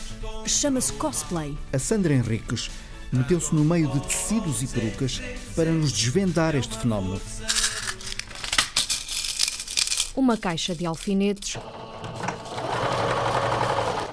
[0.45, 1.57] Chama-se cosplay.
[1.73, 2.69] A Sandra Henriques
[3.11, 5.19] meteu-se no meio de tecidos e perucas
[5.55, 7.19] para nos desvendar este fenómeno.
[10.15, 11.57] Uma caixa de alfinetes.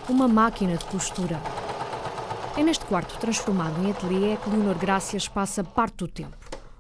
[0.09, 1.62] Uma máquina de costura
[2.57, 6.37] é neste quarto transformado em ateliê que Leonor Grácias passa parte do tempo.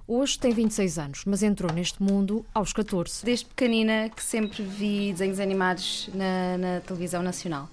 [0.07, 3.25] Hoje tem 26 anos, mas entrou neste mundo aos 14.
[3.25, 7.71] Desde pequenina que sempre vi desenhos animados na, na televisão nacional.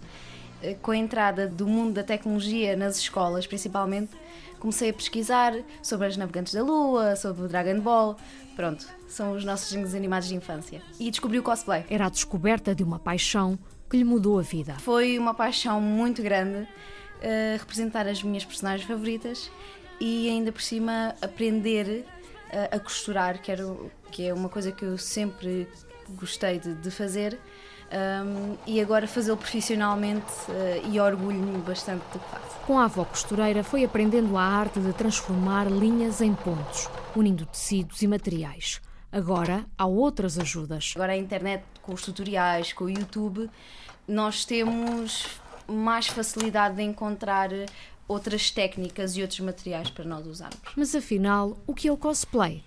[0.61, 4.11] Eh, com a entrada do mundo da tecnologia nas escolas, principalmente,
[4.59, 8.15] comecei a pesquisar sobre as navegantes da Lua, sobre o Dragon Ball.
[8.55, 10.81] Pronto, são os nossos desenhos animados de infância.
[10.99, 11.85] E descobri o cosplay.
[11.89, 13.59] Era a descoberta de uma paixão
[13.89, 14.75] que lhe mudou a vida.
[14.79, 16.67] Foi uma paixão muito grande
[17.19, 19.51] uh, representar as minhas personagens favoritas
[19.99, 22.05] e ainda por cima aprender
[22.51, 23.63] uh, a costurar, que, era,
[24.11, 25.67] que é uma coisa que eu sempre
[26.17, 27.39] gostei de, de fazer
[27.91, 32.57] um, e agora fazê-lo profissionalmente uh, e orgulho-me bastante do que faço.
[32.65, 38.01] Com a avó costureira foi aprendendo a arte de transformar linhas em pontos, unindo tecidos
[38.01, 38.79] e materiais.
[39.11, 40.93] Agora há outras ajudas.
[40.95, 43.49] Agora a internet, com os tutoriais, com o YouTube,
[44.07, 45.25] nós temos
[45.69, 47.49] mais facilidade de encontrar
[48.07, 50.59] outras técnicas e outros materiais para nós usarmos.
[50.75, 52.63] Mas afinal, o que é o cosplay?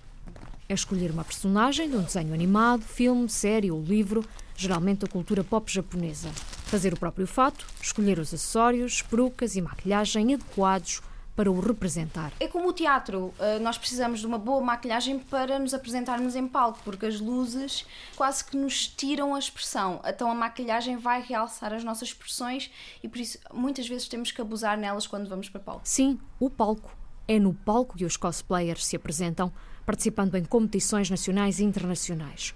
[0.68, 4.24] É escolher uma personagem de um desenho animado, filme, série ou livro
[4.56, 6.30] geralmente da cultura pop japonesa.
[6.66, 11.02] Fazer o próprio fato, escolher os acessórios, perucas e maquilhagem adequados
[11.35, 12.33] para o representar.
[12.38, 16.47] É como o teatro, eh, nós precisamos de uma boa maquilhagem para nos apresentarmos em
[16.47, 20.01] palco, porque as luzes quase que nos tiram a expressão.
[20.05, 22.71] Então a maquilhagem vai realçar as nossas expressões
[23.03, 25.83] e por isso muitas vezes temos que abusar nelas quando vamos para palco.
[25.85, 26.95] Sim, o palco.
[27.27, 29.51] É no palco que os cosplayers se apresentam,
[29.87, 32.53] participando em competições nacionais e internacionais.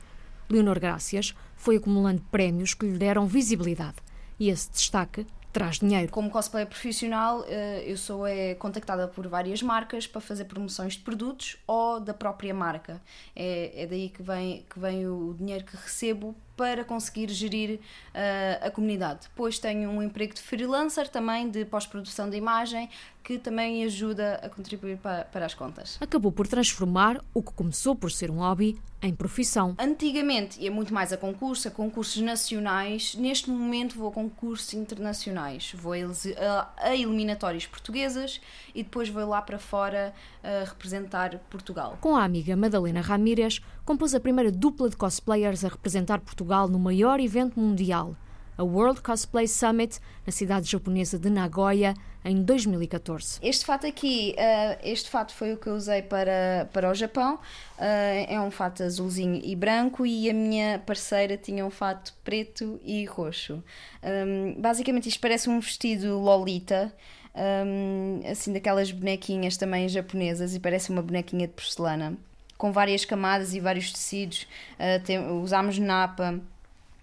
[0.51, 3.97] Leonor Gracias foi acumulando prémios que lhe deram visibilidade
[4.39, 6.12] e esse destaque traz dinheiro.
[6.12, 10.99] Como cosplayer profissional, eh, eu sou é, contactada por várias marcas para fazer promoções de
[10.99, 13.01] produtos ou da própria marca.
[13.35, 18.66] É, é daí que vem, que vem o dinheiro que recebo para conseguir gerir uh,
[18.66, 19.29] a comunidade.
[19.29, 22.88] Depois tenho um emprego de freelancer também, de pós-produção de imagem,
[23.27, 25.99] que também ajuda a contribuir para, para as contas.
[26.01, 29.75] Acabou por transformar o que começou por ser um hobby em profissão.
[29.81, 33.17] Antigamente ia muito mais a concursos, a concursos nacionais.
[33.17, 35.73] Neste momento vou a concursos internacionais.
[35.75, 38.41] Vou a, a eliminatórias portuguesas
[38.73, 41.99] e depois vou lá para fora a representar Portugal.
[42.01, 46.79] Com a amiga Madalena Ramírez, compôs a primeira dupla de cosplayers a representar Portugal no
[46.79, 48.15] maior evento mundial,
[48.57, 53.38] a World Cosplay Summit, na cidade japonesa de Nagoya, em 2014.
[53.40, 57.35] Este fato aqui, uh, este fato foi o que eu usei para, para o Japão.
[57.35, 62.81] Uh, é um fato azulzinho e branco e a minha parceira tinha um fato preto
[62.85, 63.62] e roxo.
[64.03, 66.92] Um, basicamente isto parece um vestido Lolita.
[67.35, 72.16] Um, assim daquelas bonequinhas também japonesas e parece uma bonequinha de porcelana
[72.57, 74.47] com várias camadas e vários tecidos.
[74.75, 76.40] Uh, tem, usámos napa,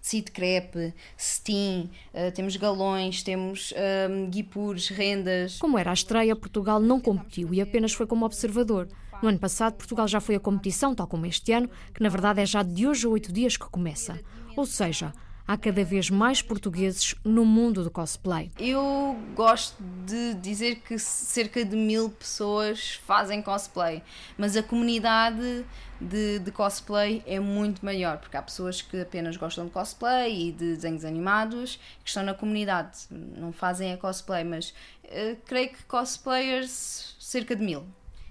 [0.03, 3.73] tecido crepe, cetim, uh, temos galões, temos
[4.09, 5.57] um, guipures, rendas.
[5.57, 8.89] Como era a estreia, Portugal não competiu e apenas foi como observador.
[9.21, 12.41] No ano passado, Portugal já foi à competição, tal como este ano, que na verdade
[12.41, 14.19] é já de hoje a oito dias que começa.
[14.57, 15.13] Ou seja,
[15.47, 18.51] há cada vez mais portugueses no mundo do cosplay.
[18.57, 19.75] Eu gosto
[20.05, 24.01] de dizer que cerca de mil pessoas fazem cosplay,
[24.37, 25.65] mas a comunidade
[25.99, 30.51] de, de, cosplay é muito maior, porque há pessoas que apenas gostam de cosplay e
[30.51, 34.73] de desenhos animados que estão na comunidade, não fazem a cosplay, mas
[35.05, 37.85] uh, creio que cosplayers cerca de mil.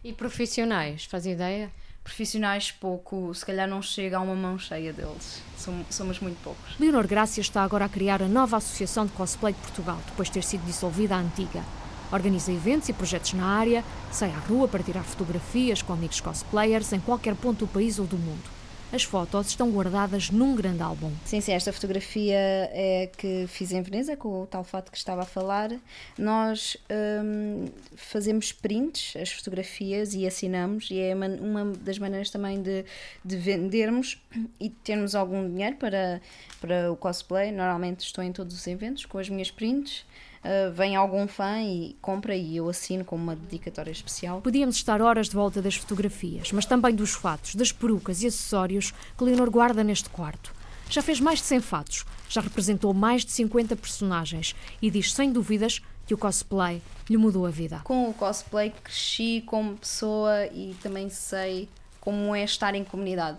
[0.04, 1.70] E profissionais, faz ideia?
[2.02, 5.42] Profissionais pouco, se calhar não chega a uma mão cheia deles.
[5.90, 6.78] Somos muito poucos.
[6.78, 10.34] Leonor Grácia está agora a criar a nova Associação de Cosplay de Portugal, depois de
[10.34, 11.62] ter sido dissolvida a antiga.
[12.10, 16.92] Organiza eventos e projetos na área, sai à rua para tirar fotografias com amigos cosplayers
[16.92, 18.61] em qualquer ponto do país ou do mundo.
[18.92, 21.10] As fotos estão guardadas num grande álbum.
[21.24, 25.22] Sim, sim, esta fotografia é que fiz em Veneza, com o tal fato que estava
[25.22, 25.70] a falar.
[26.18, 26.76] Nós
[27.24, 27.64] hum,
[27.96, 32.84] fazemos prints, as fotografias, e assinamos, e é uma das maneiras também de,
[33.24, 34.20] de vendermos
[34.60, 36.20] e termos algum dinheiro para,
[36.60, 37.50] para o cosplay.
[37.50, 40.04] Normalmente estou em todos os eventos com as minhas prints
[40.44, 44.40] uh, vem algum fã e compra e eu assino com uma dedicatória especial.
[44.40, 48.92] Podíamos estar horas de volta das fotografias, mas também dos fatos, das perucas e acessórios
[49.16, 50.54] que Leonor guarda neste quarto.
[50.88, 55.32] Já fez mais de 100 fatos, já representou mais de 50 personagens e diz sem
[55.32, 57.80] dúvidas que o cosplay lhe mudou a vida.
[57.84, 61.68] Com o cosplay cresci como pessoa e também sei
[62.00, 63.38] como é estar em comunidade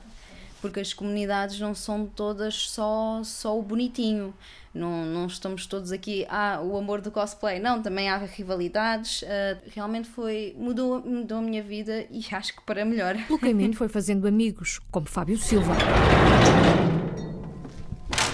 [0.63, 4.33] porque as comunidades não são todas só, só o bonitinho.
[4.73, 7.59] Não, não estamos todos aqui, ah, o amor do cosplay.
[7.59, 9.21] Não, também há rivalidades.
[9.21, 10.55] Uh, realmente foi.
[10.57, 13.15] Mudou, mudou a minha vida e acho que para melhor.
[13.27, 15.73] Pelo caminho foi fazendo amigos, como Fábio Silva.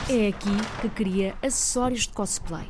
[0.09, 0.49] É aqui
[0.81, 2.67] que cria acessórios de cosplay,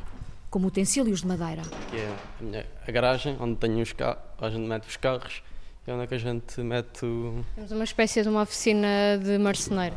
[0.50, 1.62] como utensílios de madeira.
[1.62, 5.42] Aqui é a, minha, a garagem, onde tenho os carros, onde mete os carros
[5.86, 7.42] é onde é que a gente mete o...
[7.54, 9.96] Temos uma espécie de uma oficina de marceneiro.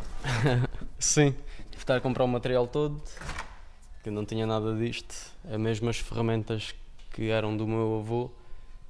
[0.98, 1.36] Sim,
[1.78, 3.04] estar a comprar o material todo
[4.04, 5.16] que não tinha nada disto,
[5.50, 6.76] as mesmas ferramentas
[7.14, 8.30] que eram do meu avô.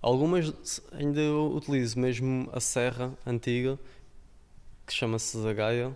[0.02, 3.80] Algumas ainda eu utilizo, mesmo a serra antiga,
[4.88, 5.96] que chama-se zagaia.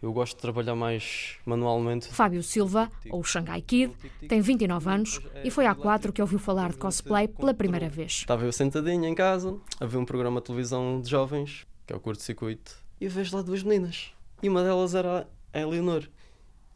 [0.00, 2.06] Eu gosto de trabalhar mais manualmente.
[2.08, 3.92] Fábio Silva, ou Shanghai Kid,
[4.28, 8.12] tem 29 anos e foi há quatro que ouviu falar de cosplay pela primeira vez.
[8.12, 11.96] Estava eu sentadinho em casa, a ver um programa de televisão de jovens, que é
[11.96, 14.12] o curto-circuito, e vejo lá duas meninas.
[14.40, 16.08] E uma delas era a Eleonor.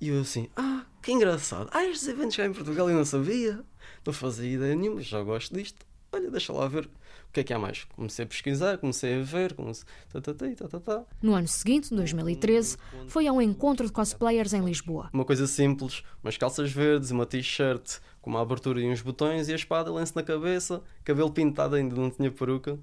[0.02, 1.70] E eu assim, ah, que engraçado.
[1.72, 3.60] Ah, estes eventos cá em Portugal eu não sabia.
[4.04, 5.86] Não fazia ideia nenhuma, já gosto disto.
[6.10, 7.84] Olha, deixa lá ver o que é que há mais.
[7.84, 9.84] Comecei a pesquisar, comecei a ver, comecei...
[10.12, 11.04] Tá, tá, tá.
[11.22, 15.08] No ano seguinte, 2013, foi a um encontro de cosplayers em Lisboa.
[15.12, 19.52] Uma coisa simples, umas calças verdes, uma t-shirt com uma abertura e uns botões e
[19.52, 22.76] a espada, lenço na cabeça, cabelo pintado, ainda não tinha peruca.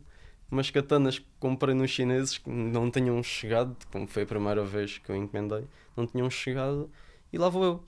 [0.49, 4.99] Umas katanas que comprei nos chineses que não tinham chegado, como foi a primeira vez
[4.99, 5.67] que eu encomendei,
[5.97, 6.89] não tinham chegado.
[7.31, 7.83] E lá vou eu,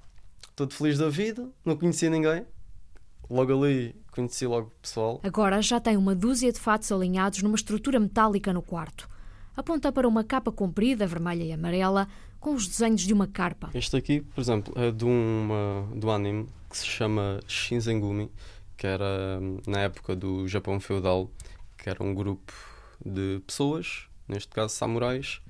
[0.55, 2.45] todo feliz da vida, não conhecia ninguém,
[3.29, 5.19] logo ali conheci logo o pessoal.
[5.23, 9.09] Agora já tem uma dúzia de fatos alinhados numa estrutura metálica no quarto.
[9.55, 12.07] Aponta para uma capa comprida, vermelha e amarela,
[12.39, 13.69] com os desenhos de uma carpa.
[13.73, 18.31] Este aqui, por exemplo, é de uma, do anime que se chama Shinzengumi,
[18.77, 21.29] que era na época do Japão feudal,
[21.77, 22.53] que era um grupo
[23.05, 25.41] de pessoas, neste caso samurais,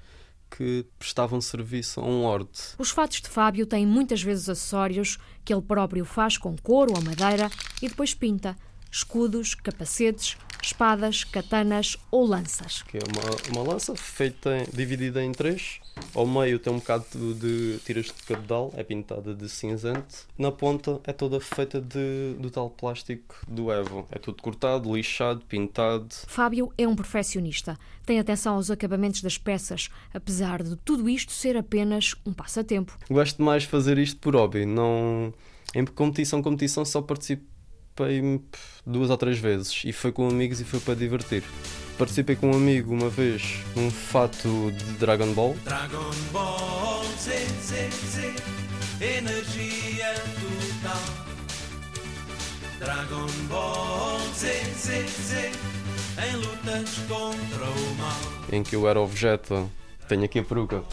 [0.55, 2.49] que prestavam serviço a um lord.
[2.77, 7.01] Os fatos de Fábio têm muitas vezes acessórios que ele próprio faz com couro ou
[7.01, 7.49] madeira
[7.81, 8.55] e depois pinta.
[8.91, 12.81] Escudos, capacetes, espadas, katanas ou lanças.
[12.83, 15.79] Que é uma, uma lança feita, dividida em três.
[16.15, 17.05] Ao meio tem um bocado
[17.35, 20.27] de tiras de cabedal, é pintada de cinzento.
[20.37, 24.07] Na ponta é toda feita de, do tal plástico do Evo.
[24.11, 26.09] É tudo cortado, lixado, pintado.
[26.27, 27.77] Fábio é um perfeccionista.
[28.05, 32.97] Tem atenção aos acabamentos das peças, apesar de tudo isto ser apenas um passatempo.
[33.09, 34.65] Gosto mais de fazer isto por hobby.
[34.65, 35.33] Não...
[35.73, 37.43] Em competição, competição só participo
[37.95, 38.41] participei
[38.85, 41.43] duas ou três vezes e foi com amigos e foi para divertir.
[41.97, 45.55] Participei com um amigo uma vez num fato de Dragon Ball.
[45.63, 47.31] Dragon Ball Z,
[47.61, 48.33] Z, Z,
[48.99, 51.21] energia total.
[52.79, 55.51] Dragon Ball Z, Z, Z,
[56.27, 58.19] em lutas contra o mal.
[58.51, 59.67] Em que eu era o Vegeta.
[60.07, 60.83] Tenho aqui a peruca.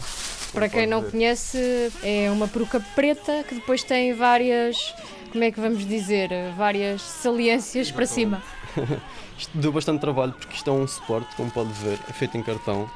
[0.53, 4.93] Para quem não conhece, é uma peruca preta que depois tem várias
[5.29, 8.41] como é que vamos dizer, várias saliências para cima.
[9.37, 12.43] isto deu bastante trabalho porque isto é um suporte, como pode ver, é feito em
[12.43, 12.89] cartão.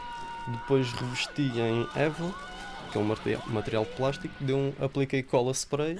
[0.47, 2.33] Depois revesti em Evo,
[2.91, 5.97] que é um material, material de plástico, deu um, apliquei cola spray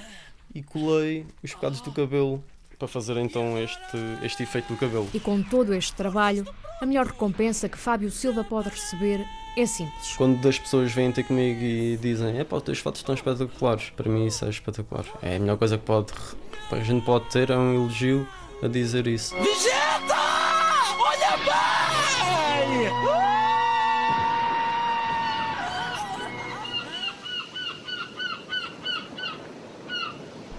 [0.54, 2.44] e colei os bocados do cabelo
[2.78, 5.10] para fazer então este, este efeito do cabelo.
[5.14, 6.46] E com todo este trabalho,
[6.82, 9.26] a melhor recompensa que Fábio Silva pode receber
[9.56, 10.16] é simples.
[10.18, 13.91] Quando as pessoas vêm ter comigo e dizem é pá, os teus fotos estão espetaculares,
[13.91, 15.06] para mim isso é espetacular.
[15.22, 16.14] É a melhor coisa que pode,
[16.72, 18.28] a gente pode ter é um elogio
[18.62, 19.36] a dizer isso.
[19.36, 20.16] Vegeta!
[20.99, 23.24] Olha bem!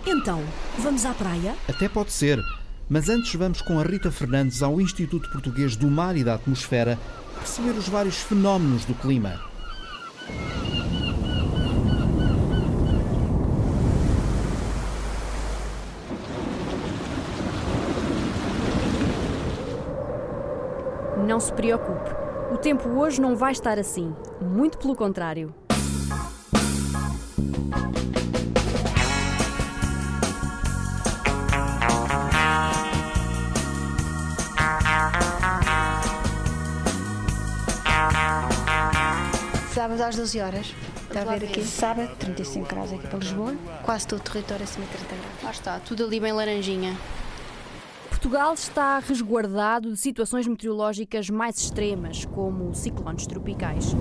[0.07, 0.43] Então,
[0.79, 1.57] vamos à praia?
[1.69, 2.39] Até pode ser.
[2.89, 6.99] Mas antes vamos com a Rita Fernandes ao Instituto Português do Mar e da Atmosfera
[7.35, 9.41] perceber os vários fenómenos do clima.
[21.27, 22.11] Não se preocupe,
[22.53, 25.55] o tempo hoje não vai estar assim, muito pelo contrário.
[39.75, 40.73] Sábado às 12 horas.
[41.03, 41.65] Está a ver aqui?
[41.65, 43.57] Sábado, 35 graus aqui para Lisboa.
[43.83, 45.43] Quase todo o território acima de 30 graus.
[45.43, 46.97] Lá está, tudo ali bem laranjinha.
[48.09, 53.97] Portugal está resguardado de situações meteorológicas mais extremas, como ciclones tropicais.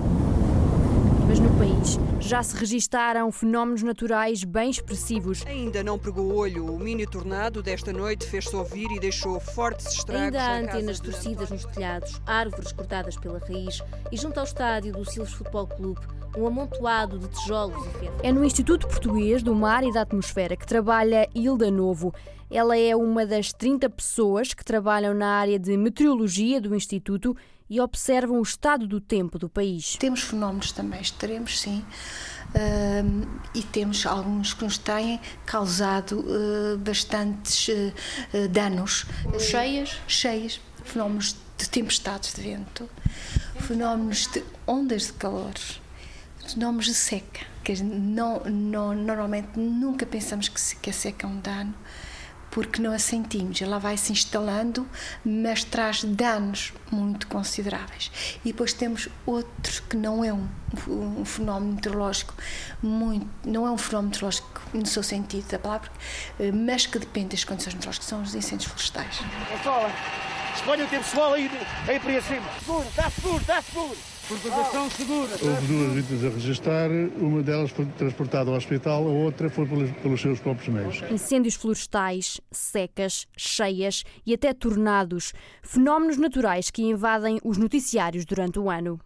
[1.40, 5.44] No país já se registaram fenómenos naturais bem expressivos.
[5.46, 6.64] Ainda não pegou olho.
[6.74, 10.24] O mini tornado desta noite fez-se ouvir e deixou fortes estragos.
[10.24, 15.04] Ainda há antenas torcidas nos telhados, árvores cortadas pela raiz e junto ao estádio do
[15.04, 16.00] Silos Futebol Clube,
[16.36, 18.16] um amontoado de tijolos e ferro.
[18.22, 22.14] É no Instituto Português do Mar e da Atmosfera que trabalha Hilda Novo.
[22.50, 27.36] Ela é uma das 30 pessoas que trabalham na área de meteorologia do Instituto
[27.68, 29.96] e observam o estado do tempo do país.
[29.96, 31.84] Temos fenómenos também extremos, sim,
[32.54, 39.06] uh, e temos alguns que nos têm causado uh, bastantes uh, danos.
[39.38, 39.98] Cheias?
[40.06, 42.88] Cheias, fenómenos de tempestades de vento,
[43.60, 45.54] fenómenos de ondas de calor
[46.46, 51.40] fenómenos de seca, que não, não, normalmente nunca pensamos que, que a seca é um
[51.40, 51.74] dano,
[52.54, 53.60] porque não a sentimos.
[53.60, 54.88] Ela vai se instalando,
[55.24, 58.12] mas traz danos muito consideráveis.
[58.44, 60.48] E depois temos outro que não é um,
[60.88, 62.32] um fenómeno meteorológico
[62.80, 65.90] muito, não é um fenómeno meteorológico no seu sentido da palavra,
[66.38, 69.20] eh, mas que depende das condições meteorológicas, são os incêndios florestais.
[69.64, 69.90] Sola,
[70.54, 71.50] escolha o tempo sol aí,
[71.88, 72.48] aí para cima.
[72.60, 74.13] Seguro, está seguro, está seguro.
[74.26, 75.32] Propagação segura.
[75.32, 79.90] Houve duas vítimas a registrar, uma delas foi transportada ao hospital, a outra foi pelos,
[79.90, 81.02] pelos seus próprios meios.
[81.10, 88.70] Incêndios florestais, secas, cheias e até tornados, fenómenos naturais que invadem os noticiários durante o
[88.70, 88.98] ano.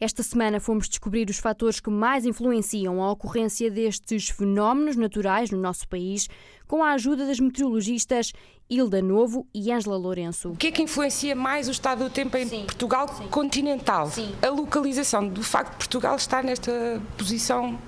[0.00, 5.58] Esta semana fomos descobrir os fatores que mais influenciam a ocorrência destes fenómenos naturais no
[5.58, 6.28] nosso país,
[6.66, 8.32] com a ajuda das meteorologistas
[8.68, 10.50] Hilda Novo e Ângela Lourenço.
[10.50, 12.64] O que é que influencia mais o estado do tempo em Sim.
[12.64, 13.28] Portugal Sim.
[13.28, 14.10] continental?
[14.10, 14.34] Sim.
[14.42, 17.78] A localização do facto de Portugal estar nesta posição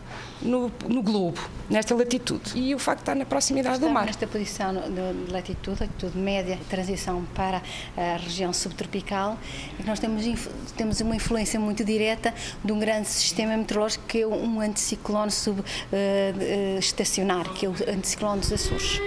[0.42, 2.52] no, no, globo, nesta latitude.
[2.54, 4.04] E o facto de estar na proximidade Estamos do mar.
[4.04, 7.62] nesta posição de latitude, latitude média, transição para
[7.96, 9.38] a região subtropical,
[9.80, 10.26] e nós temos,
[10.76, 17.50] temos uma influência muito direta de um grande sistema meteorológico que é um anticiclone subestacionário,
[17.50, 19.00] uh, uh, que é o anticiclone dos Açores.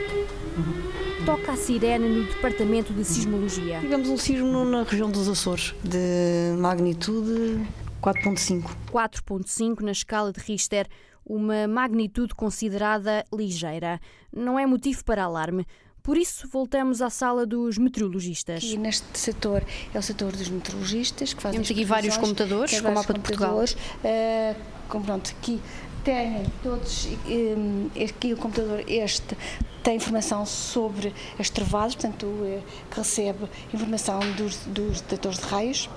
[1.25, 3.79] Toca a sirene no Departamento de Sismologia.
[3.79, 7.67] Tivemos um sismo na região dos Açores, de magnitude
[8.01, 8.69] 4.5.
[8.91, 10.87] 4.5 na escala de Richter,
[11.25, 13.99] uma magnitude considerada ligeira.
[14.35, 15.65] Não é motivo para alarme.
[16.01, 18.63] Por isso, voltamos à sala dos meteorologistas.
[18.63, 19.63] E neste setor
[19.93, 23.19] é o setor dos meteorologistas que fazem Temos aqui vários computadores, com o mapa de
[23.19, 23.57] Portugal.
[23.59, 24.55] Uh,
[24.87, 25.61] com, pronto, aqui
[26.09, 29.37] têm todos, um, aqui o computador este
[29.83, 35.89] tem informação sobre as trevadas, portanto, uh, que recebe informação dos, dos detectores de raios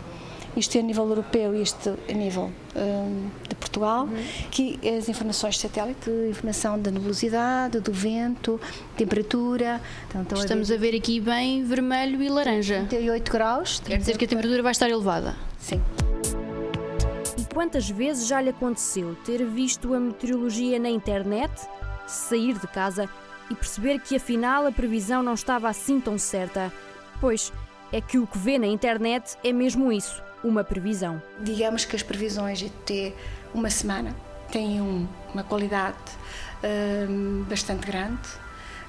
[0.57, 4.25] isto é a nível europeu e isto a nível um, de Portugal, uhum.
[4.51, 8.61] que as informações de satélite, informação da nebulosidade, do vento,
[8.97, 9.81] temperatura.
[10.11, 10.89] Então, Estamos a ver...
[10.89, 12.85] a ver aqui bem vermelho e laranja.
[12.89, 13.81] 38 graus.
[13.81, 15.37] Quer dizer que a temperatura vai estar elevada?
[15.59, 15.81] Sim.
[17.53, 21.53] Quantas vezes já lhe aconteceu ter visto a meteorologia na internet,
[22.07, 23.07] sair de casa
[23.51, 26.73] e perceber que afinal a previsão não estava assim tão certa?
[27.21, 27.53] Pois,
[27.93, 31.23] é que o que vê na internet é mesmo isso uma previsão.
[31.41, 33.15] Digamos que as previsões de ter
[33.53, 34.17] uma semana
[34.51, 35.99] têm um, uma qualidade
[36.65, 38.29] uh, bastante grande.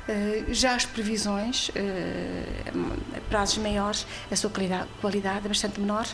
[0.07, 4.51] Uh, já as previsões, uh, prazos maiores, a sua
[4.99, 6.05] qualidade, é bastante menor.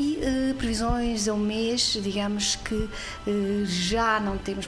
[0.00, 2.88] E uh, previsões a um mês, digamos que
[3.64, 4.66] já não temos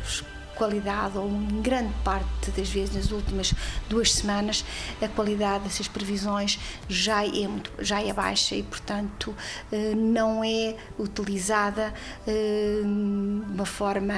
[0.57, 3.55] qualidade, ou em grande parte das vezes nas últimas
[3.89, 4.65] duas semanas,
[5.01, 9.35] a qualidade dessas previsões já é, muito, já é baixa e, portanto,
[9.71, 11.93] eh, não é utilizada
[12.27, 14.15] eh, de uma forma,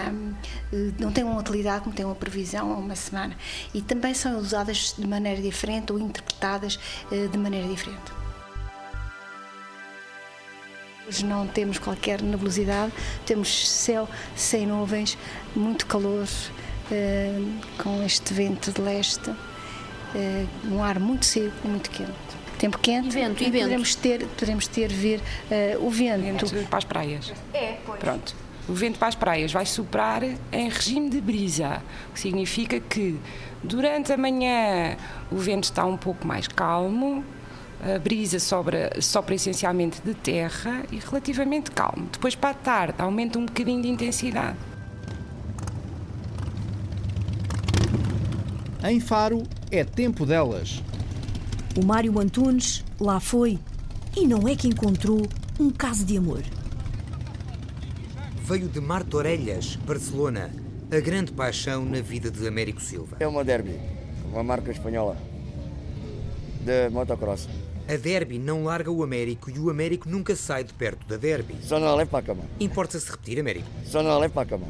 [0.73, 3.37] eh, não tem uma utilidade como tem uma previsão a uma semana.
[3.73, 6.79] E também são usadas de maneira diferente ou interpretadas
[7.11, 8.24] de maneira diferente.
[11.07, 12.91] Hoje não temos qualquer nebulosidade,
[13.27, 15.19] temos céu sem nuvens,
[15.55, 19.37] muito calor, uh, com este vento de leste, uh,
[20.65, 22.11] um ar muito seco e muito quente.
[22.59, 23.63] Tempo quente, e vento, e, e vento.
[23.65, 26.47] Poderemos ter, poderemos ter vir uh, o vento.
[26.47, 27.35] vento para as praias.
[27.53, 28.01] É, pois.
[28.01, 28.35] Pronto.
[28.67, 33.21] O vento para as praias vai soprar em regime de brisa, o que significa que
[33.63, 34.97] durante a manhã
[35.31, 37.23] o vento está um pouco mais calmo,
[37.83, 42.09] a brisa sobra, sopra essencialmente de terra e relativamente calmo.
[42.11, 44.57] Depois, para a tarde, aumenta um bocadinho de intensidade.
[48.83, 50.83] Em Faro, é tempo delas.
[51.77, 53.59] O Mário Antunes lá foi
[54.17, 55.27] e não é que encontrou
[55.59, 56.43] um caso de amor.
[58.45, 60.51] Veio de Martorelhas, Barcelona,
[60.91, 63.17] a grande paixão na vida de Américo Silva.
[63.19, 63.81] É uma derby,
[64.31, 65.17] uma marca espanhola
[66.65, 67.49] de motocross.
[67.87, 71.57] A Derby não larga o Américo e o Américo nunca sai de perto da Derby.
[71.63, 72.45] Só não a leva para a cama.
[72.59, 73.69] Importa-se repetir, Américo?
[73.85, 74.67] Só não a leva para a cama.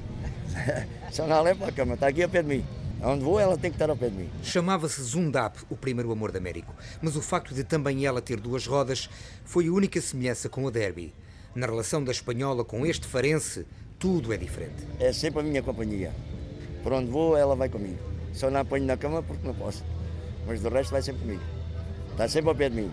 [1.12, 1.94] Só não a leva para a cama.
[1.94, 2.64] Está aqui ao pé de mim.
[3.00, 4.30] Onde vou, ela tem que estar ao pé de mim.
[4.42, 6.74] Chamava-se Zundap, o primeiro amor de Américo.
[7.00, 9.08] Mas o facto de também ela ter duas rodas
[9.44, 11.14] foi a única semelhança com a Derby.
[11.54, 13.64] Na relação da espanhola com este farense,
[13.96, 14.88] tudo é diferente.
[14.98, 16.12] É sempre a minha companhia.
[16.82, 17.98] Por onde vou, ela vai comigo.
[18.32, 19.84] Só não a ponho na cama porque não posso.
[20.46, 21.53] Mas do resto vai sempre comigo.
[22.14, 22.90] Está sempre ao pé de mim.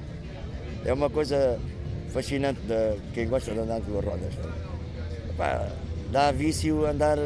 [0.83, 1.59] É uma coisa
[2.11, 4.33] fascinante de quem gosta de andar de duas rodas.
[5.29, 5.69] Epá,
[6.11, 7.19] dá vício andar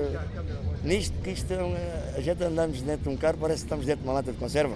[0.83, 4.01] nisto, que isto é a gente andamos dentro de um carro, parece que estamos dentro
[4.03, 4.75] de uma lata de conserva.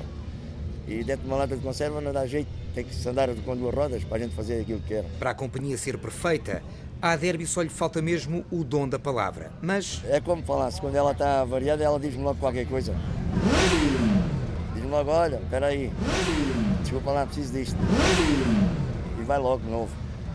[0.87, 3.55] E dentro de uma lata de conserva não dá jeito, tem que se andar com
[3.55, 5.03] duas rodas para a gente fazer aquilo que quer.
[5.19, 6.63] Para a companhia ser perfeita,
[7.01, 10.01] À Derby só lhe falta mesmo o dom da palavra, mas...
[10.09, 12.93] É como falasse, quando ela está variada, ela diz-me logo qualquer coisa.
[14.73, 15.91] Diz-me logo, olha, espera aí,
[16.89, 17.77] desculpa lá, preciso disto.
[19.19, 19.91] E vai logo novo.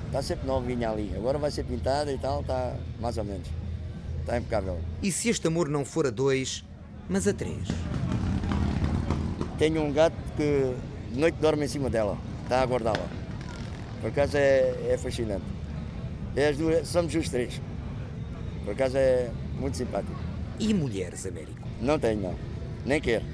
[0.06, 1.12] Está sempre novinha ali.
[1.16, 3.48] Agora vai ser pintada e tal, está mais ou menos.
[4.20, 4.78] Está impecável.
[5.02, 6.64] E se este amor não for a dois,
[7.08, 7.66] mas a três?
[9.58, 10.74] Tenho um gato que
[11.12, 13.08] de noite dorme em cima dela, está a guardá-la.
[14.00, 15.44] Por acaso é, é fascinante.
[16.36, 17.60] É as duas, somos os três.
[18.64, 19.28] Por acaso é
[19.58, 20.14] muito simpático.
[20.60, 21.66] E mulheres, Américo?
[21.80, 22.34] Não tenho, não.
[22.86, 23.24] Nem quero.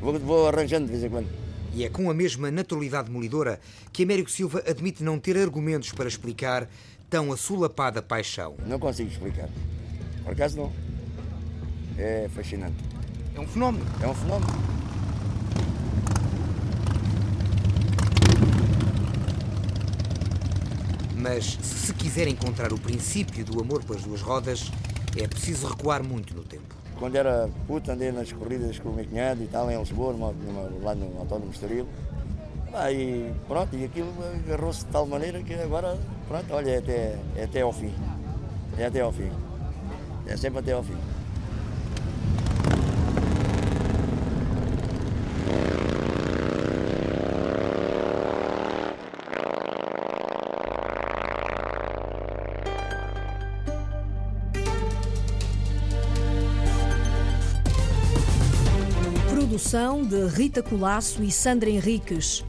[0.00, 1.39] Vou, vou arranjando de vez em quando.
[1.72, 3.60] E é com a mesma naturalidade demolidora
[3.92, 6.68] que Américo Silva admite não ter argumentos para explicar
[7.08, 8.56] tão assolapada paixão.
[8.66, 9.48] Não consigo explicar.
[10.24, 10.72] Por acaso não.
[11.96, 12.76] É fascinante.
[13.34, 13.84] É um fenómeno.
[14.00, 14.52] É um fenómeno.
[21.16, 24.70] Mas se se quiser encontrar o princípio do amor pelas duas rodas,
[25.16, 26.79] é preciso recuar muito no tempo.
[27.00, 30.32] Quando era puto, andei nas corridas com o meu cunhado e tal, em Lisboa, numa,
[30.32, 31.86] numa, lá no Autódromo Estoril.
[32.74, 34.12] Ah, e pronto, e aquilo
[34.46, 35.96] agarrou-se de tal maneira que agora,
[36.28, 37.92] pronto, olha, é até, é até ao fim.
[38.76, 39.32] É até ao fim.
[40.26, 40.96] É sempre até ao fim.
[60.40, 62.42] Rita Colasso e Sandra Henriques.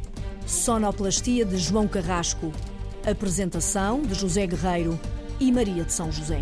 [0.47, 2.53] Sonoplastia de João Carrasco.
[3.05, 4.97] Apresentação de José Guerreiro
[5.41, 6.39] e Maria de São José.